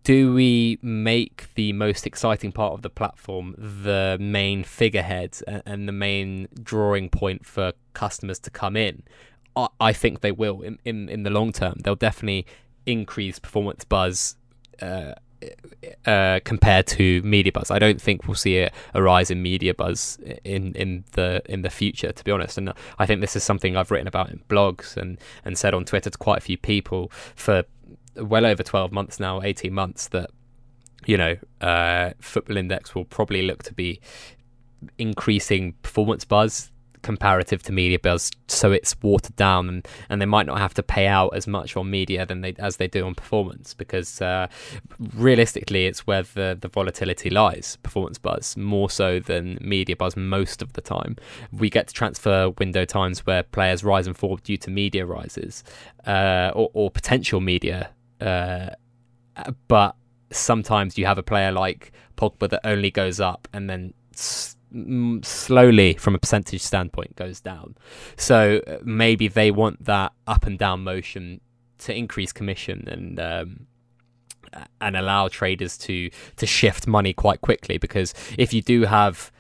[0.03, 5.93] do we make the most exciting part of the platform the main figurehead and the
[5.93, 9.03] main drawing point for customers to come in
[9.57, 11.81] I think they will in, in, in the long term.
[11.83, 12.47] They'll definitely
[12.87, 14.37] increase performance buzz
[14.81, 15.15] uh,
[16.07, 17.71] uh, compared to media buzz.
[17.71, 21.63] I don't think we'll see a, a, rise in media buzz in, in the in
[21.63, 22.59] the future, to be honest.
[22.59, 25.85] And I think this is something I've written about in blogs and, and said on
[25.85, 27.65] Twitter to quite a few people for
[28.17, 30.31] well over 12 months now, 18 months, that,
[31.07, 34.01] you know, uh, Football Index will probably look to be
[34.99, 36.70] increasing performance buzz
[37.03, 40.83] comparative to media buzz, so it's watered down, and, and they might not have to
[40.83, 44.47] pay out as much on media than they as they do on performance because uh,
[45.15, 47.77] realistically, it's where the, the volatility lies.
[47.83, 51.17] Performance buzz more so than media buzz most of the time.
[51.53, 55.65] We get to transfer window times where players rise and fall due to media rises
[56.07, 57.91] uh, or, or potential media,
[58.21, 58.71] uh,
[59.69, 59.97] but
[60.31, 63.95] sometimes you have a player like Pogba that only goes up and then
[65.23, 67.77] slowly from a percentage standpoint goes down.
[68.17, 71.41] So uh, maybe they want that up and down motion
[71.79, 73.67] to increase commission and um,
[74.81, 79.31] and allow traders to to shift money quite quickly because if you do have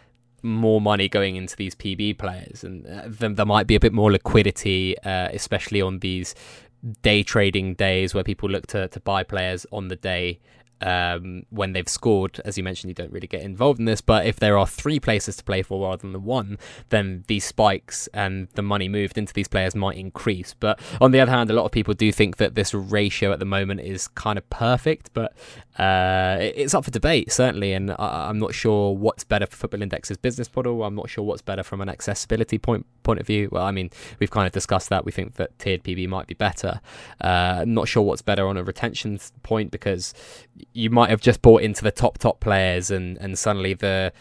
[0.43, 3.93] more money going into these PB players and uh, then there might be a bit
[3.93, 6.35] more liquidity uh, especially on these
[7.03, 10.41] day trading days where people look to, to buy players on the day
[10.81, 12.41] um, when they've scored.
[12.45, 15.01] As you mentioned, you don't really get involved in this, but if there are three
[15.01, 16.59] places to play for rather than the one,
[16.89, 20.55] then these spikes and the money moved into these players might increase.
[20.59, 23.39] But on the other hand, a lot of people do think that this ratio at
[23.39, 25.33] the moment is kind of perfect, but
[25.79, 27.73] uh, it's up for debate, certainly.
[27.73, 30.83] And I- am not sure what's better for Football Index's business model.
[30.85, 33.49] I'm not sure what's better from an accessibility point point of view.
[33.51, 35.05] Well, I mean, we've kind of discussed that.
[35.05, 36.81] We think that tiered PB might be better.
[37.21, 40.13] Uh, not sure what's better on a retention point because
[40.73, 44.13] you might have just bought into the top top players and and suddenly the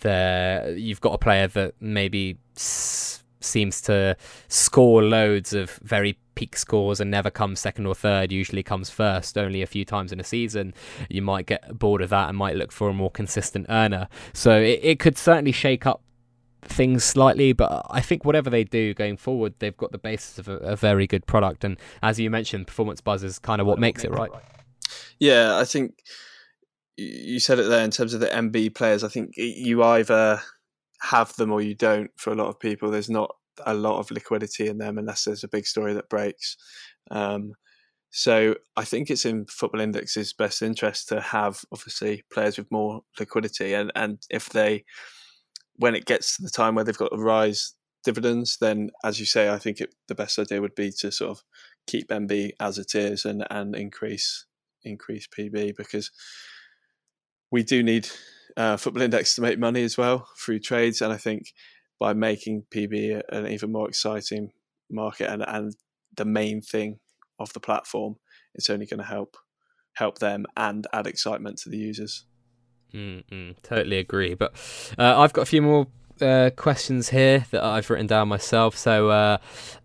[0.00, 4.16] the you've got a player that maybe s- seems to
[4.48, 9.36] score loads of very peak scores and never comes second or third usually comes first
[9.36, 10.72] only a few times in a season
[11.10, 14.58] you might get bored of that and might look for a more consistent earner so
[14.58, 16.00] it, it could certainly shake up
[16.64, 20.48] things slightly, but I think whatever they do going forward, they've got the basis of
[20.48, 21.64] a, a, very good product.
[21.64, 24.30] And as you mentioned, performance buzz is kind of what makes it, right?
[25.18, 25.94] Yeah, I think
[26.96, 29.04] you said it there in terms of the MB players.
[29.04, 30.40] I think you either
[31.02, 32.10] have them or you don't.
[32.16, 33.34] For a lot of people, there's not
[33.66, 36.56] a lot of liquidity in them unless there's a big story that breaks.
[37.10, 37.52] Um,
[38.10, 43.02] so I think it's in Football Index's best interest to have obviously players with more
[43.18, 44.84] liquidity, and and if they,
[45.76, 47.74] when it gets to the time where they've got to rise
[48.04, 51.30] dividends, then as you say, I think it, the best idea would be to sort
[51.30, 51.42] of
[51.86, 54.44] keep MB as it is and and increase
[54.84, 56.10] increase PB because
[57.50, 58.08] we do need
[58.56, 61.52] uh, Football Index to make money as well through trades, and I think
[61.98, 64.52] by making PB an even more exciting
[64.90, 65.74] market and and
[66.14, 66.98] the main thing
[67.38, 68.16] of the platform,
[68.54, 69.36] it's only going to help
[69.94, 72.24] help them and add excitement to the users.
[72.94, 74.34] Mm-mm, totally agree.
[74.34, 74.52] But
[74.98, 75.86] uh, I've got a few more
[76.22, 78.76] uh, questions here that I've written down myself.
[78.76, 79.38] So, uh,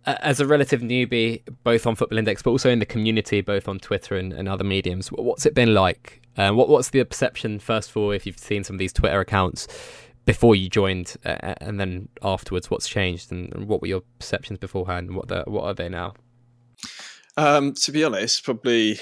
[0.05, 3.79] as a relative newbie, both on Football Index, but also in the community, both on
[3.79, 6.21] Twitter and, and other mediums, what's it been like?
[6.38, 9.19] Uh, what What's the perception, first of all, if you've seen some of these Twitter
[9.19, 9.67] accounts
[10.25, 14.59] before you joined, uh, and then afterwards, what's changed, and, and, what were your perceptions
[14.59, 16.13] beforehand, and what the, what are they now?
[17.38, 18.99] Um, to be honest, probably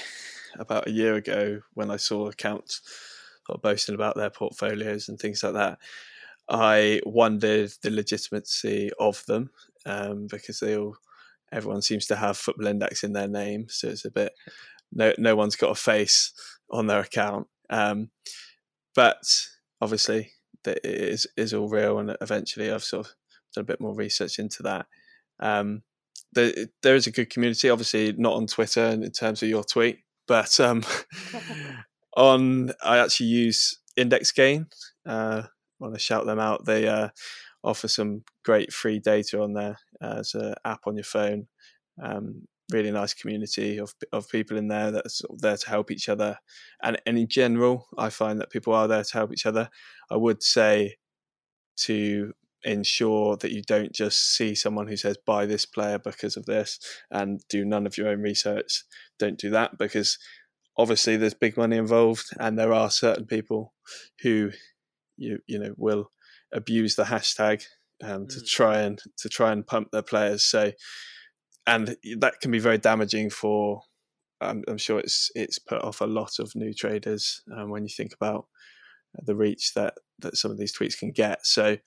[0.58, 2.80] about a year ago when I saw accounts
[3.62, 5.78] boasting about their portfolios and things like that.
[6.48, 9.50] I wondered the legitimacy of them
[9.84, 10.96] um, because they all
[11.52, 14.32] everyone seems to have Football Index in their name, so it's a bit
[14.92, 16.32] no no one's got a face
[16.70, 17.46] on their account.
[17.70, 18.10] Um,
[18.94, 19.22] but
[19.80, 20.32] obviously,
[20.64, 23.12] that is is all real, and eventually I've sort of
[23.54, 24.86] done a bit more research into that.
[25.40, 25.82] Um,
[26.32, 27.70] there, there is a good community.
[27.70, 30.82] Obviously, not on Twitter in terms of your tweet, but um,
[32.16, 34.66] on I actually use Index Gain.
[35.04, 35.42] Uh,
[35.78, 36.64] want to shout them out.
[36.64, 37.08] They uh,
[37.64, 41.48] offer some great free data on there as an app on your phone.
[42.02, 46.38] Um, really nice community of of people in there that's there to help each other,
[46.82, 49.68] and and in general, I find that people are there to help each other.
[50.10, 50.96] I would say
[51.78, 52.32] to
[52.64, 56.80] ensure that you don't just see someone who says buy this player because of this
[57.10, 58.84] and do none of your own research.
[59.18, 60.18] Don't do that because
[60.76, 63.72] obviously there's big money involved and there are certain people
[64.22, 64.50] who
[65.16, 66.10] you you know will
[66.52, 67.64] abuse the hashtag
[68.02, 68.28] um, mm.
[68.28, 70.44] to try and to try and pump their players.
[70.44, 70.72] So
[71.66, 73.82] and that can be very damaging for.
[74.40, 77.88] I'm, I'm sure it's it's put off a lot of new traders um, when you
[77.88, 78.46] think about
[79.24, 81.46] the reach that that some of these tweets can get.
[81.46, 81.78] So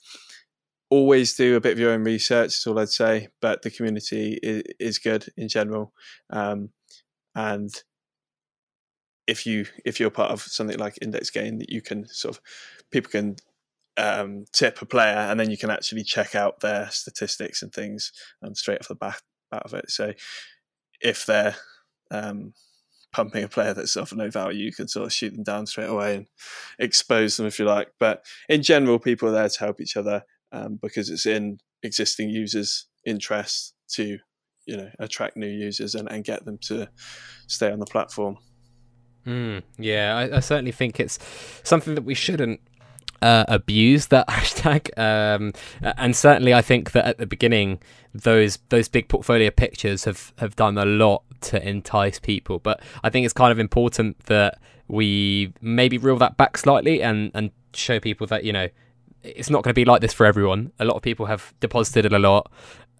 [0.89, 2.49] always do a bit of your own research.
[2.49, 3.29] Is all I'd say.
[3.41, 5.93] But the community is, is good in general,
[6.31, 6.71] um,
[7.35, 7.71] and
[9.29, 12.41] if you if you're part of something like Index Gain, that you can sort of
[12.91, 13.35] people can
[13.95, 18.11] um, tip a player, and then you can actually check out their statistics and things
[18.41, 19.21] um, straight off the bat,
[19.51, 19.91] of it.
[19.91, 20.13] So
[21.01, 21.55] if they're
[22.09, 22.53] um,
[23.13, 25.89] pumping a player that's of no value, you can sort of shoot them down straight
[25.89, 26.25] away and
[26.79, 27.91] expose them if you like.
[27.99, 32.29] But in general, people are there to help each other um, because it's in existing
[32.29, 34.17] users' interest to
[34.65, 36.89] you know attract new users and, and get them to
[37.47, 38.37] stay on the platform.
[39.29, 41.19] Mm, yeah, I, I, certainly think it's
[41.61, 42.61] something that we shouldn't
[43.21, 44.97] uh, abuse that hashtag.
[44.97, 45.53] Um,
[45.83, 47.79] and certainly, I think that at the beginning,
[48.11, 52.57] those those big portfolio pictures have have done a lot to entice people.
[52.57, 57.29] But I think it's kind of important that we maybe reel that back slightly and
[57.35, 58.67] and show people that you know
[59.21, 60.71] it's not going to be like this for everyone.
[60.79, 62.51] A lot of people have deposited a lot.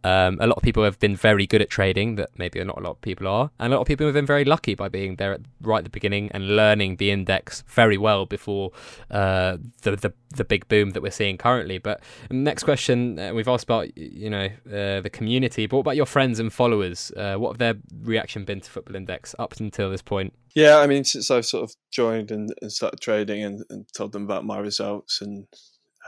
[0.03, 2.81] Um, a lot of people have been very good at trading that maybe not a
[2.81, 5.15] lot of people are, and a lot of people have been very lucky by being
[5.15, 8.71] there at, right at the beginning and learning the index very well before
[9.11, 11.77] uh, the, the the big boom that we're seeing currently.
[11.79, 15.95] But next question, uh, we've asked about you know uh, the community, but what about
[15.95, 17.11] your friends and followers?
[17.15, 20.33] Uh, what have their reaction been to Football Index up until this point?
[20.55, 24.11] Yeah, I mean, since I've sort of joined and, and started trading and, and told
[24.11, 25.47] them about my results and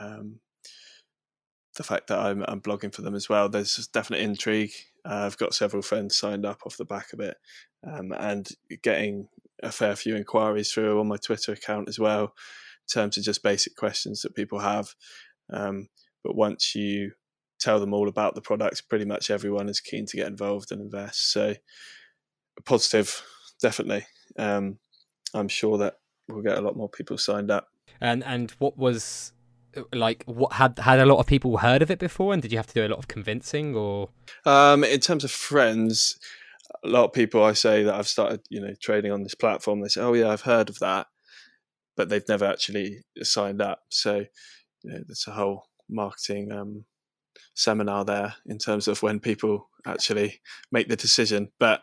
[0.00, 0.40] um,
[1.76, 3.48] the fact that I'm, I'm, blogging for them as well.
[3.48, 4.72] There's definite intrigue.
[5.04, 7.36] Uh, I've got several friends signed up off the back of it,
[7.86, 8.48] um, and
[8.82, 9.28] getting
[9.62, 13.42] a fair few inquiries through on my Twitter account as well, in terms of just
[13.42, 14.94] basic questions that people have.
[15.52, 15.88] Um,
[16.22, 17.12] but once you
[17.58, 20.80] tell them all about the products, pretty much everyone is keen to get involved and
[20.80, 21.32] invest.
[21.32, 21.54] So
[22.64, 23.22] positive,
[23.60, 24.06] definitely.
[24.38, 24.78] Um,
[25.34, 25.94] I'm sure that
[26.28, 27.68] we'll get a lot more people signed up.
[28.00, 29.32] And and what was
[29.92, 32.32] like what had had a lot of people heard of it before?
[32.32, 34.08] And did you have to do a lot of convincing or?
[34.44, 36.18] Um in terms of friends
[36.84, 39.82] a lot of people i say that i've started you know trading on this platform
[39.82, 41.06] they say oh yeah i've heard of that
[41.96, 43.80] but they've never actually signed up.
[43.88, 44.24] So
[44.82, 46.84] you know there's a whole marketing um
[47.54, 51.50] seminar there in terms of when people actually make the decision.
[51.58, 51.82] But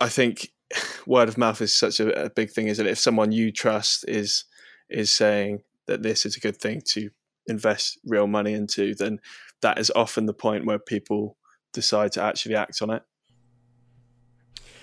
[0.00, 0.48] i think
[1.06, 4.04] word of mouth is such a, a big thing is that if someone you trust
[4.08, 4.44] is
[4.88, 7.10] is saying that this is a good thing to
[7.46, 9.20] invest real money into, then
[9.62, 11.36] that is often the point where people
[11.72, 13.02] decide to actually act on it.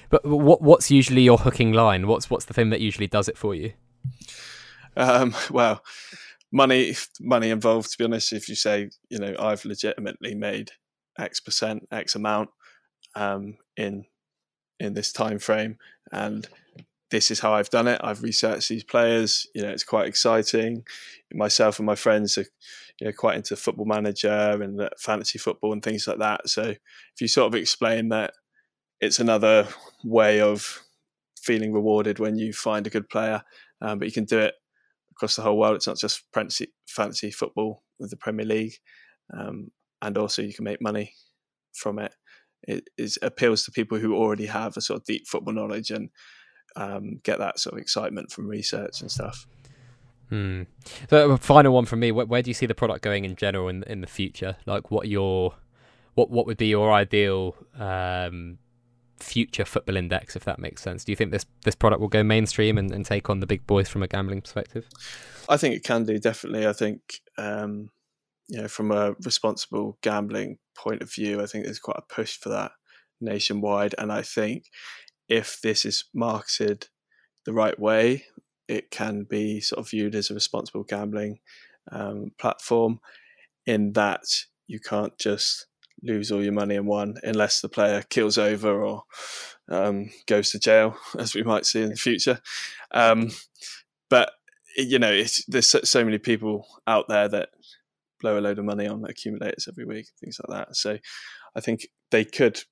[0.10, 2.08] But what what's usually your hooking line?
[2.08, 3.74] What's what's the thing that usually does it for you?
[4.98, 5.84] Um, well,
[6.52, 7.92] money money involved.
[7.92, 10.72] To be honest, if you say you know I've legitimately made
[11.20, 12.50] X percent, X amount
[13.16, 14.06] um, in
[14.80, 15.78] in this time frame,
[16.12, 16.48] and
[17.12, 18.00] this is how I've done it.
[18.04, 19.48] I've researched these players.
[19.56, 20.84] You know, it's quite exciting.
[21.34, 22.46] Myself and my friends are,
[23.00, 26.50] you know, quite into Football Manager and fantasy football and things like that.
[26.50, 28.34] So if you sort of explain that
[29.00, 29.68] it's another
[30.04, 30.82] way of
[31.42, 33.42] feeling rewarded when you find a good player,
[33.82, 34.56] um, but you can do it
[35.12, 35.76] across the whole world.
[35.76, 38.74] It's not just fantasy, fantasy football with the Premier League,
[39.36, 41.14] um, and also you can make money
[41.74, 42.14] from it.
[42.64, 42.84] It
[43.22, 46.10] appeals to people who already have a sort of deep football knowledge and
[46.80, 49.46] um, get that sort of excitement from research and stuff.
[50.30, 50.64] Hmm.
[51.10, 53.68] So, final one from me: where, where, do you see the product going in general
[53.68, 54.56] in in the future?
[54.66, 55.56] Like, what your
[56.14, 58.60] what what would be your ideal um,
[59.18, 61.04] future football index, if that makes sense?
[61.04, 63.66] Do you think this this product will go mainstream and, and take on the big
[63.68, 64.88] boys from a gambling perspective?
[65.50, 66.68] I think it can do definitely.
[66.68, 67.02] I think
[67.38, 67.90] um,
[68.48, 72.38] you know from a responsible gambling point of view, I think there's quite a push
[72.38, 72.72] for that
[73.20, 74.66] nationwide, and I think
[75.30, 76.88] if this is marketed
[77.46, 78.26] the right way,
[78.68, 81.40] it can be sort of viewed as a responsible gambling
[81.92, 83.00] um, platform
[83.66, 84.24] in that
[84.68, 85.68] you can't just
[86.04, 89.04] lose all your money in one unless the player kills over or
[89.70, 92.40] um, goes to jail, as we might see in the future.
[92.92, 93.32] Um,
[94.10, 94.32] but
[94.78, 97.50] you know, there's so, many people out there that
[98.22, 100.76] blow a load of money on accumulators every week, things like that.
[100.76, 101.00] So
[101.56, 102.64] I think they could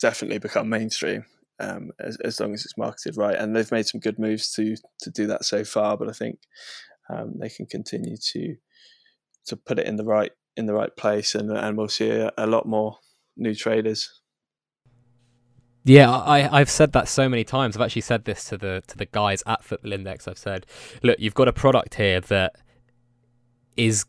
[0.00, 1.26] definitely become mainstream
[1.60, 3.36] um, as, as long as it's marketed right.
[3.36, 5.96] And they've made some good moves to to do that so far.
[5.96, 6.38] But I think
[7.10, 8.56] um, they can continue to
[9.46, 12.32] to put it in the right in the right place, and and we'll see a,
[12.36, 12.98] a lot more
[13.36, 14.20] new traders.
[15.84, 17.74] Yeah, I, I've said that so many times.
[17.74, 20.28] I've actually said this to the to the guys at Football Index.
[20.28, 20.66] I've said,
[21.02, 22.56] look, you've got a product here that
[23.76, 24.04] is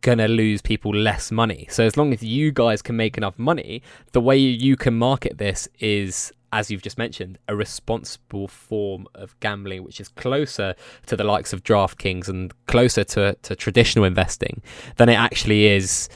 [0.00, 1.66] gonna lose people less money.
[1.70, 3.82] So as long as you guys can make enough money,
[4.12, 9.38] the way you can market this is as you've just mentioned, a responsible form of
[9.40, 10.76] gambling, which is closer
[11.06, 14.62] to the likes of DraftKings and closer to, to traditional investing
[14.96, 16.08] than it actually is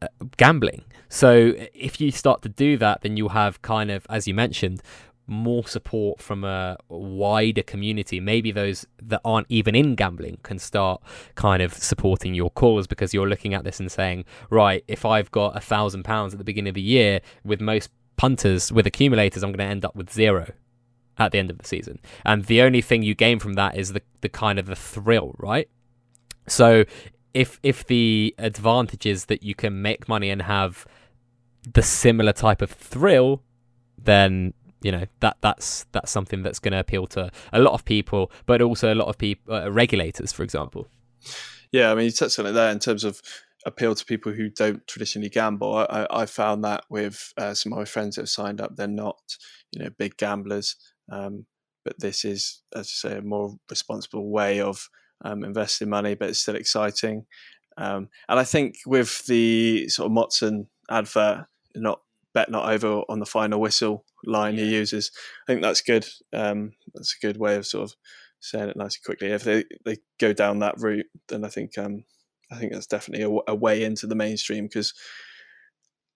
[0.00, 0.06] uh,
[0.36, 0.84] gambling.
[1.08, 4.80] So if you start to do that, then you'll have kind of, as you mentioned,
[5.26, 8.20] more support from a wider community.
[8.20, 11.02] Maybe those that aren't even in gambling can start
[11.34, 15.30] kind of supporting your cause because you're looking at this and saying, right, if I've
[15.30, 19.42] got a thousand pounds at the beginning of the year, with most punters with accumulators,
[19.42, 20.52] I'm going to end up with zero
[21.16, 21.98] at the end of the season.
[22.26, 25.34] And the only thing you gain from that is the, the kind of the thrill,
[25.38, 25.70] right?
[26.46, 26.84] So
[27.32, 30.86] if if the advantage is that you can make money and have
[31.72, 33.42] the similar type of thrill,
[33.96, 37.84] then you know that that's that's something that's going to appeal to a lot of
[37.84, 40.88] people, but also a lot of people, uh, regulators, for example.
[41.70, 43.20] Yeah, I mean, you touched on it there in terms of
[43.68, 45.76] appeal to people who don't traditionally gamble.
[45.76, 48.88] I, I found that with uh, some of my friends that have signed up, they're
[48.88, 49.18] not,
[49.72, 50.76] you know, big gamblers,
[51.12, 51.46] um,
[51.84, 54.88] but this is, as I say, a more responsible way of
[55.24, 57.26] um, investing money, but it's still exciting.
[57.76, 61.46] Um, and I think with the sort of Motson advert,
[61.76, 62.00] not
[62.34, 64.64] bet not over on the final whistle line yeah.
[64.64, 65.12] he uses,
[65.46, 66.06] I think that's good.
[66.32, 67.96] Um, that's a good way of sort of
[68.40, 69.28] saying it nice and quickly.
[69.28, 72.04] If they, they go down that route, then I think um,
[72.50, 74.94] I think that's definitely a, a way into the mainstream because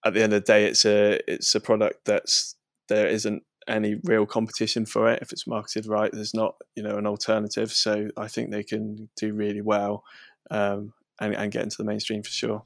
[0.05, 2.55] at the end of the day, it's a it's a product that's
[2.89, 6.11] there isn't any real competition for it if it's marketed right.
[6.11, 10.03] There's not you know an alternative, so I think they can do really well
[10.51, 12.63] um, and, and get into the mainstream for sure.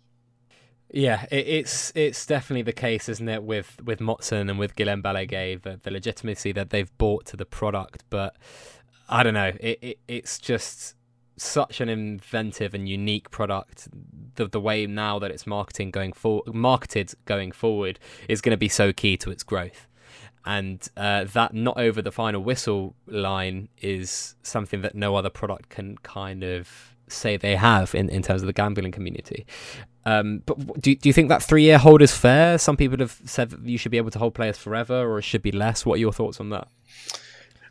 [0.89, 5.61] Yeah, it's it's definitely the case, isn't it, with with Motson and with Guillem Balagué,
[5.61, 8.05] the, the legitimacy that they've bought to the product.
[8.09, 8.37] But
[9.09, 10.95] I don't know, it, it it's just
[11.37, 13.87] such an inventive and unique product.
[14.35, 18.57] The the way now that it's marketing going for marketed going forward is going to
[18.57, 19.87] be so key to its growth.
[20.45, 25.69] And uh, that not over the final whistle line is something that no other product
[25.69, 29.45] can kind of say they have in, in terms of the gambling community.
[30.05, 32.57] Um, but do, do you think that three year hold is fair?
[32.57, 35.23] Some people have said that you should be able to hold players forever or it
[35.23, 35.85] should be less.
[35.85, 36.69] What are your thoughts on that?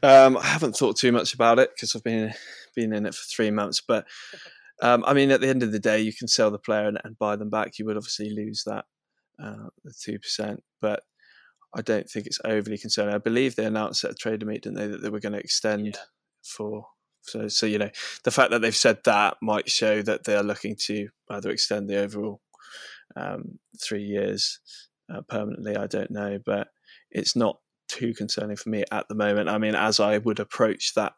[0.02, 2.34] Um, I haven't thought too much about it because I've been
[2.76, 3.82] been in it for three months.
[3.86, 4.06] But
[4.82, 7.00] um, I mean, at the end of the day, you can sell the player and,
[7.02, 7.78] and buy them back.
[7.78, 8.84] You would obviously lose that
[9.42, 11.02] uh, the two percent, but
[11.74, 13.14] I don't think it's overly concerning.
[13.14, 15.40] I believe they announced at a trader meet, didn't they, that they were going to
[15.40, 16.00] extend yeah.
[16.44, 16.86] for.
[17.22, 17.90] So, so you know,
[18.24, 21.88] the fact that they've said that might show that they are looking to either extend
[21.88, 22.40] the overall
[23.16, 24.60] um, three years
[25.12, 25.76] uh, permanently.
[25.76, 26.68] I don't know, but
[27.10, 27.58] it's not
[27.88, 29.48] too concerning for me at the moment.
[29.48, 31.14] I mean, as I would approach that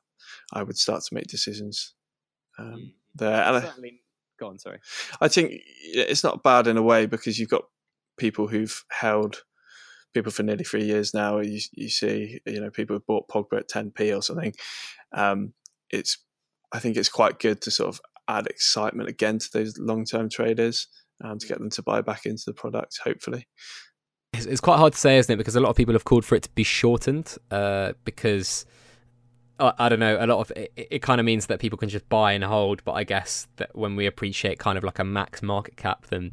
[0.53, 1.94] I would start to make decisions
[2.59, 2.92] um, mm.
[3.14, 3.42] there.
[3.42, 3.88] And Certainly.
[3.88, 4.78] I, go on, sorry.
[5.20, 7.64] I think it's not bad in a way because you've got
[8.16, 9.42] people who've held
[10.14, 11.38] people for nearly three years now.
[11.38, 14.55] You, you see, you know, people who bought Pogba at 10p or something.
[15.12, 15.53] Um,
[15.90, 16.18] it's,
[16.72, 20.86] I think it's quite good to sort of add excitement again to those long-term traders
[21.24, 23.01] um, to get them to buy back into the product.
[23.03, 23.46] Hopefully,
[24.32, 25.36] it's, it's, quite hard to say, isn't it?
[25.36, 28.66] Because a lot of people have called for it to be shortened uh, because
[29.61, 30.16] I don't know.
[30.20, 32.84] A lot of it, it kind of means that people can just buy and hold,
[32.84, 36.32] but I guess that when we appreciate kind of like a max market cap, then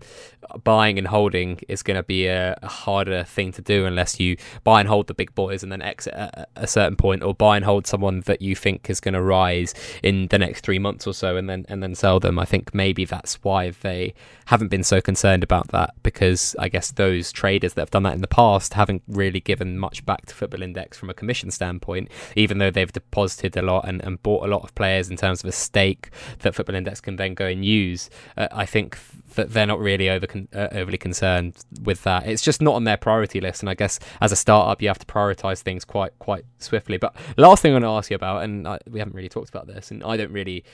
[0.63, 4.37] buying and holding is going to be a, a, harder thing to do unless you
[4.63, 7.55] buy and hold the big boys and then exit at a certain point, or buy
[7.55, 9.73] and hold someone that you think is going to rise
[10.03, 12.37] in the next three months or so, and then and then sell them.
[12.37, 14.13] I think maybe that's why they
[14.45, 18.13] haven't been so concerned about that because I guess those traders that have done that
[18.13, 22.11] in the past haven't really given much back to Football Index from a commission standpoint,
[22.35, 25.41] even though they've deposited a lot and, and bought a lot of players in terms
[25.41, 26.09] of a stake
[26.39, 28.09] that Football Index can then go and use.
[28.35, 28.97] Uh, I think
[29.35, 32.27] that they're not really over uh, overly concerned with that.
[32.27, 34.99] It's just not on their priority list, and I guess as a startup, you have
[34.99, 36.97] to prioritize things quite quite swiftly.
[36.97, 39.49] But last thing I want to ask you about, and I, we haven't really talked
[39.49, 40.65] about this, and I don't really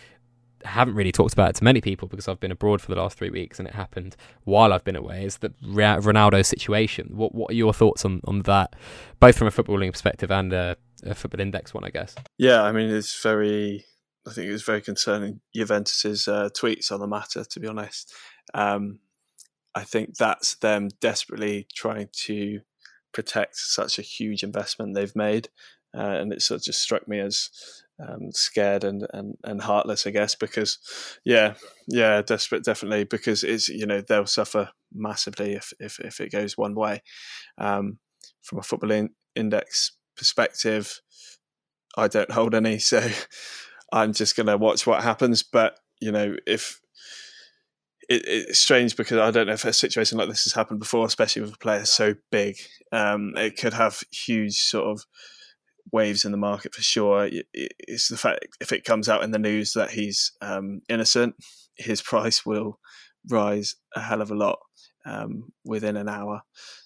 [0.64, 3.18] haven't really talked about it to many people because I've been abroad for the last
[3.18, 7.10] three weeks and it happened while I've been away is the Ronaldo situation.
[7.16, 8.76] What what are your thoughts on, on that,
[9.20, 12.16] both from a footballing perspective and a, a football index one, I guess?
[12.38, 13.86] Yeah, I mean it's very.
[14.28, 17.44] I think it was very concerning Juventus's uh, tweets on the matter.
[17.44, 18.14] To be honest,
[18.54, 19.00] um,
[19.74, 22.60] I think that's them desperately trying to
[23.14, 25.50] protect such a huge investment they've made,
[25.96, 27.50] uh, and it sort of just struck me as
[28.00, 30.78] um, scared and, and and heartless, I guess, because
[31.26, 31.56] yeah,
[31.88, 36.58] yeah, desperate, definitely, because it's you know they'll suffer massively if if, if it goes
[36.58, 37.02] one way.
[37.58, 38.00] Um,
[38.42, 41.02] from a football in- index perspective,
[41.98, 43.08] I don't hold any, so
[43.92, 45.44] I'm just going to watch what happens.
[45.44, 46.80] But you know, if
[48.10, 51.06] it, it's strange because I don't know if a situation like this has happened before,
[51.06, 52.58] especially with a player so big.
[52.92, 55.06] Um, it could have huge sort of
[55.92, 57.30] waves in the market for sure.
[57.54, 61.36] It's the fact if it comes out in the news that he's um, innocent,
[61.76, 62.80] his price will
[63.30, 64.60] rise a hell of a lot
[65.06, 66.42] um, within an hour.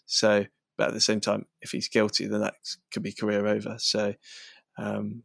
[0.05, 0.45] So,
[0.77, 2.55] but at the same time, if he's guilty, then that
[2.91, 3.77] could be career over.
[3.79, 4.13] So,
[4.77, 5.23] um,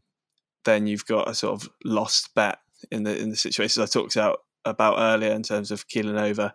[0.65, 2.59] then you've got a sort of lost bet
[2.91, 6.53] in the in the situations I talked about about earlier in terms of keeling over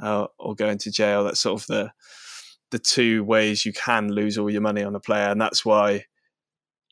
[0.00, 1.24] uh, or going to jail.
[1.24, 1.92] That's sort of the
[2.70, 6.06] the two ways you can lose all your money on a player, and that's why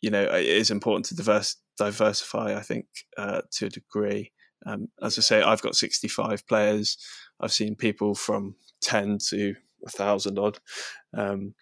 [0.01, 2.57] you know it is important to diverse, diversify.
[2.57, 2.87] I think
[3.17, 4.33] uh, to a degree.
[4.67, 6.99] Um, as I say, I've got 65 players.
[7.41, 10.59] I've seen people from 10 to a thousand odd.
[11.17, 11.55] Um,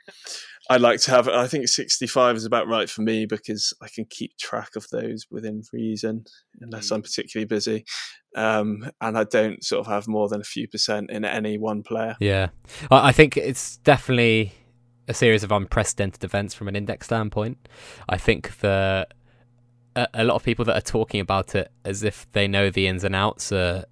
[0.71, 1.29] I'd like to have.
[1.29, 5.27] I think 65 is about right for me because I can keep track of those
[5.31, 6.25] within reason,
[6.61, 6.97] unless mm.
[6.97, 7.85] I'm particularly busy.
[8.37, 11.83] Um, and I don't sort of have more than a few percent in any one
[11.83, 12.17] player.
[12.21, 12.49] Yeah,
[12.91, 14.53] I think it's definitely
[15.09, 17.67] a series of unprecedented events from an index standpoint.
[18.09, 19.09] I think the
[19.97, 23.05] a, lot of people that are talking about it as if they know the ins
[23.05, 23.85] and outs uh,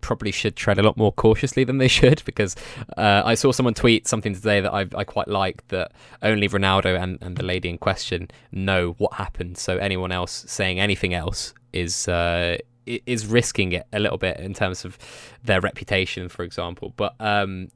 [0.00, 2.56] probably should tread a lot more cautiously than they should because
[2.96, 5.92] uh, I saw someone tweet something today that I, I quite like that
[6.22, 9.58] only Ronaldo and, and the lady in question know what happened.
[9.58, 14.54] So anyone else saying anything else is uh, is risking it a little bit in
[14.54, 14.96] terms of
[15.42, 16.92] their reputation, for example.
[16.96, 17.70] But um,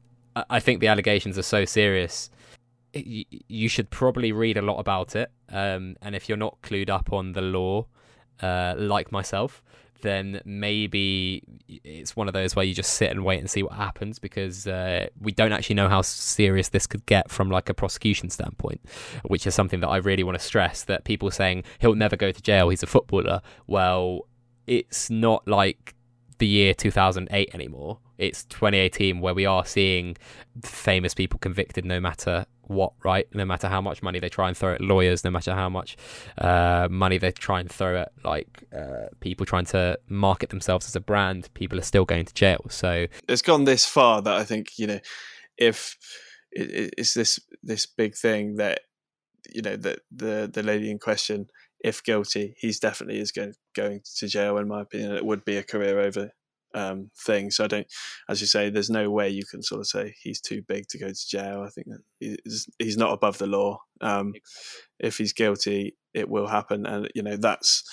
[0.49, 2.31] I think the allegations are so serious
[2.93, 5.31] you should probably read a lot about it.
[5.49, 7.87] Um, and if you're not clued up on the law,
[8.43, 9.63] uh, like myself,
[10.03, 13.75] then maybe it's one of those where you just sit and wait and see what
[13.75, 17.75] happens because uh, we don't actually know how serious this could get from like a
[17.75, 18.81] prosecution standpoint,
[19.27, 20.85] which is something that I really want to stress.
[20.85, 23.43] That people saying he'll never go to jail, he's a footballer.
[23.67, 24.27] Well,
[24.67, 25.95] it's not like
[26.39, 27.99] the year 2008 anymore.
[28.21, 30.17] It's 2018 where we are seeing
[30.63, 33.27] famous people convicted no matter what, right?
[33.35, 35.97] No matter how much money they try and throw at lawyers, no matter how much
[36.39, 40.95] uh, money they try and throw at like uh, people trying to market themselves as
[40.95, 42.67] a brand, people are still going to jail.
[42.69, 45.01] So it's gone this far that I think you know
[45.57, 45.97] if
[46.53, 48.81] it's this this big thing that
[49.49, 51.47] you know that the the lady in question,
[51.81, 54.59] if guilty, he's definitely is going going to jail.
[54.59, 56.33] In my opinion, it would be a career over
[56.75, 57.51] um, thing.
[57.51, 57.87] So I don't,
[58.29, 60.99] as you say, there's no way you can sort of say he's too big to
[60.99, 61.63] go to jail.
[61.67, 62.01] I think that
[62.45, 63.79] he's, he's not above the law.
[64.01, 64.35] Um,
[64.99, 67.85] if he's guilty, it will happen, and you know that's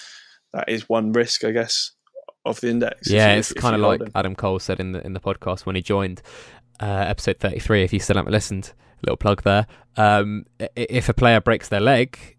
[0.53, 1.91] that is one risk, I guess,
[2.45, 3.09] of the index.
[3.09, 5.81] Yeah, it's kind of like Adam Cole said in the in the podcast when he
[5.81, 6.21] joined
[6.79, 7.83] uh, episode 33.
[7.83, 8.73] If you still haven't listened,
[9.03, 9.67] little plug there.
[9.95, 10.45] Um,
[10.75, 12.36] if a player breaks their leg,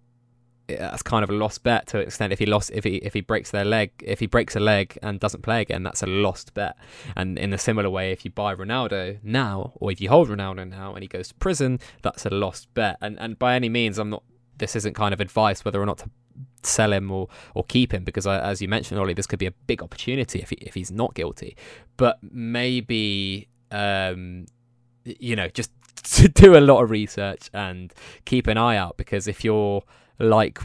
[0.69, 2.33] that's kind of a lost bet to an extent.
[2.33, 4.99] If he lost, if he if he breaks their leg, if he breaks a leg
[5.03, 6.77] and doesn't play again, that's a lost bet.
[7.17, 10.69] And in a similar way, if you buy Ronaldo now, or if you hold Ronaldo
[10.69, 12.99] now and he goes to prison, that's a lost bet.
[13.01, 14.23] And and by any means, I'm not.
[14.57, 16.11] This isn't kind of advice whether or not to
[16.63, 19.47] sell him or or keep him because I, as you mentioned, Oli, this could be
[19.47, 21.57] a big opportunity if he, if he's not guilty.
[21.97, 24.47] But maybe um,
[25.05, 25.71] you know just
[26.17, 27.93] to do a lot of research and
[28.25, 29.83] keep an eye out because if you're
[30.19, 30.59] like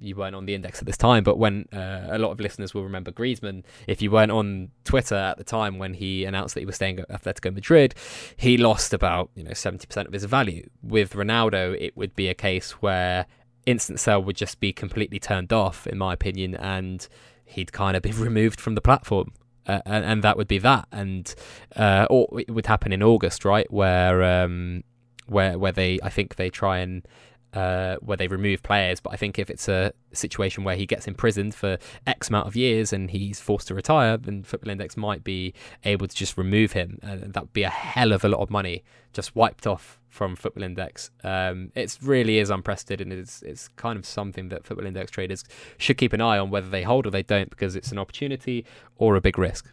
[0.00, 2.74] you weren't on the index at this time, but when uh, a lot of listeners
[2.74, 6.60] will remember Griezmann, if you weren't on Twitter at the time when he announced that
[6.60, 7.94] he was staying at Atletico Madrid,
[8.36, 10.68] he lost about you know seventy percent of his value.
[10.82, 13.26] With Ronaldo, it would be a case where
[13.64, 17.08] instant sell would just be completely turned off, in my opinion, and
[17.44, 19.32] he'd kind of be removed from the platform.
[19.66, 21.34] Uh, and, and, that would be that, and
[21.74, 23.70] uh, or it would happen in August, right?
[23.72, 24.84] Where um,
[25.26, 27.06] where where they, I think they try and
[27.54, 29.00] uh, where they remove players.
[29.00, 32.56] But I think if it's a situation where he gets imprisoned for X amount of
[32.56, 35.54] years and he's forced to retire, then Football Index might be
[35.84, 36.98] able to just remove him.
[37.02, 38.82] Uh, that would be a hell of a lot of money
[39.12, 41.10] just wiped off from Football Index.
[41.22, 45.44] Um, it really is unprecedented, and it's it's kind of something that Football Index traders
[45.78, 48.66] should keep an eye on whether they hold or they don't, because it's an opportunity
[48.96, 49.72] or a big risk.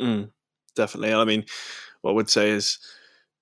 [0.00, 0.30] Mm,
[0.74, 1.14] definitely.
[1.14, 1.44] I mean,
[2.00, 2.78] what I would say is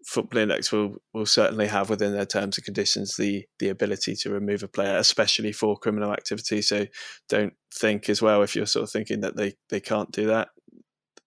[0.07, 4.31] Football Index will will certainly have within their terms and conditions the the ability to
[4.31, 6.63] remove a player, especially for criminal activity.
[6.63, 6.87] So
[7.29, 10.49] don't think as well if you're sort of thinking that they they can't do that.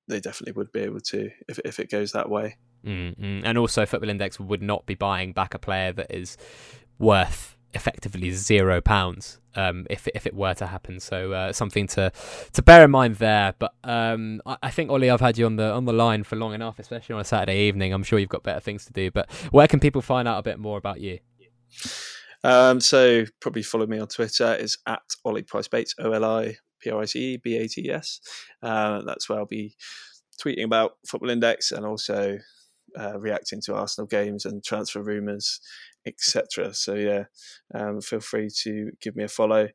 [0.07, 2.55] They definitely would be able to if if it goes that way.
[2.85, 3.41] Mm-hmm.
[3.43, 6.37] And also, Football Index would not be buying back a player that is
[6.97, 10.99] worth effectively zero pounds um, if if it were to happen.
[10.99, 12.11] So uh, something to
[12.53, 13.53] to bear in mind there.
[13.57, 16.35] But um, I, I, think Oli, I've had you on the on the line for
[16.35, 17.93] long enough, especially on a Saturday evening.
[17.93, 19.11] I'm sure you've got better things to do.
[19.11, 21.19] But where can people find out a bit more about you?
[22.43, 24.53] Um, so probably follow me on Twitter.
[24.53, 27.67] It's at Oli Price Bates O L I P R I C E B A
[27.67, 28.21] T S.
[28.61, 29.75] Uh, that's where I'll be
[30.41, 32.37] tweeting about Football Index and also
[32.97, 35.59] uh, reacting to Arsenal games and transfer rumours
[36.05, 36.73] etc.
[36.73, 37.25] So yeah,
[37.73, 39.69] um, feel free to give me a follow.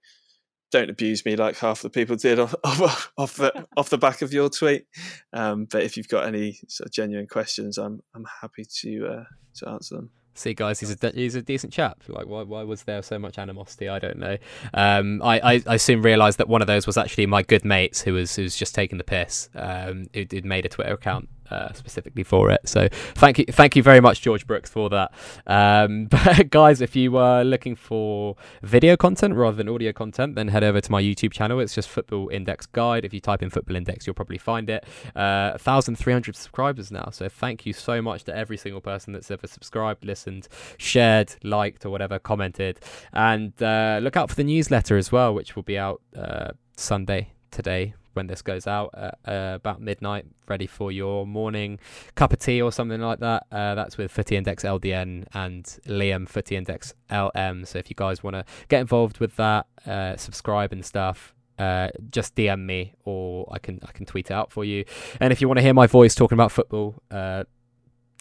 [0.73, 4.23] Don't abuse me like half the people did off, off, off the off the back
[4.23, 4.87] of your tweet.
[5.33, 9.25] Um, but if you've got any sort of genuine questions, I'm I'm happy to uh,
[9.57, 10.11] to answer them.
[10.37, 12.03] See, guys, he's a he's a decent chap.
[12.09, 13.89] Like, why why was there so much animosity?
[13.89, 14.37] I don't know.
[14.73, 18.01] Um, I, I, I soon realised that one of those was actually my good mates
[18.01, 19.49] who was who just taking the piss.
[19.55, 22.69] Um, who would made a Twitter account uh, specifically for it.
[22.69, 25.13] So thank you, thank you very much, George Brooks, for that.
[25.47, 30.49] Um, but guys, if you are looking for video content rather than audio content, then
[30.49, 31.61] head over to my YouTube channel.
[31.61, 33.05] It's just Football Index Guide.
[33.05, 34.85] If you type in Football Index, you'll probably find it.
[35.15, 37.09] Uh, 1,300 subscribers now.
[37.13, 40.49] So thank you so much to every single person that's ever subscribed, listened,
[40.79, 42.81] shared, liked, or whatever, commented.
[43.13, 47.33] And uh, look out for the newsletter as well, which will be out uh, Sunday
[47.51, 51.79] today when this goes out at uh, about midnight, ready for your morning
[52.15, 53.47] cup of tea or something like that.
[53.53, 57.65] Uh, that's with Footy Index LDN and Liam Footy Index LM.
[57.65, 61.35] So if you guys want to get involved with that, uh, subscribe and stuff.
[61.59, 64.85] Uh, just DM me, or I can I can tweet it out for you.
[65.21, 67.45] And if you want to hear my voice talking about football, uh,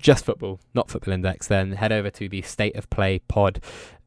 [0.04, 3.60] just football, not Football Index, then head over to the State of Play pod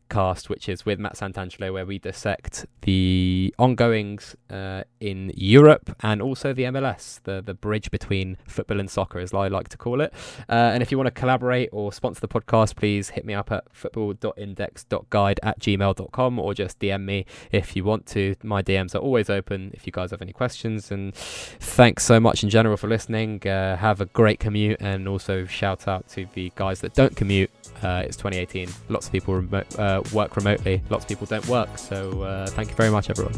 [0.09, 6.23] cast, which is with Matt Santangelo, where we dissect the ongoings uh, in Europe and
[6.23, 10.01] also the MLS, the the bridge between football and soccer, as I like to call
[10.01, 10.13] it.
[10.49, 13.51] Uh, and if you want to collaborate or sponsor the podcast, please hit me up
[13.53, 18.35] at football.index.guide at gmail.com or just DM me if you want to.
[18.43, 20.91] My DMs are always open if you guys have any questions.
[20.91, 23.47] And thanks so much in general for listening.
[23.47, 27.51] Uh, have a great commute and also shout out to the guys that don't commute.
[27.83, 28.69] Uh, it's 2018.
[28.89, 29.43] Lots of people
[29.79, 30.83] uh, work remotely.
[30.91, 31.79] Lots of people don't work.
[31.79, 33.35] So uh, thank you very much, everyone.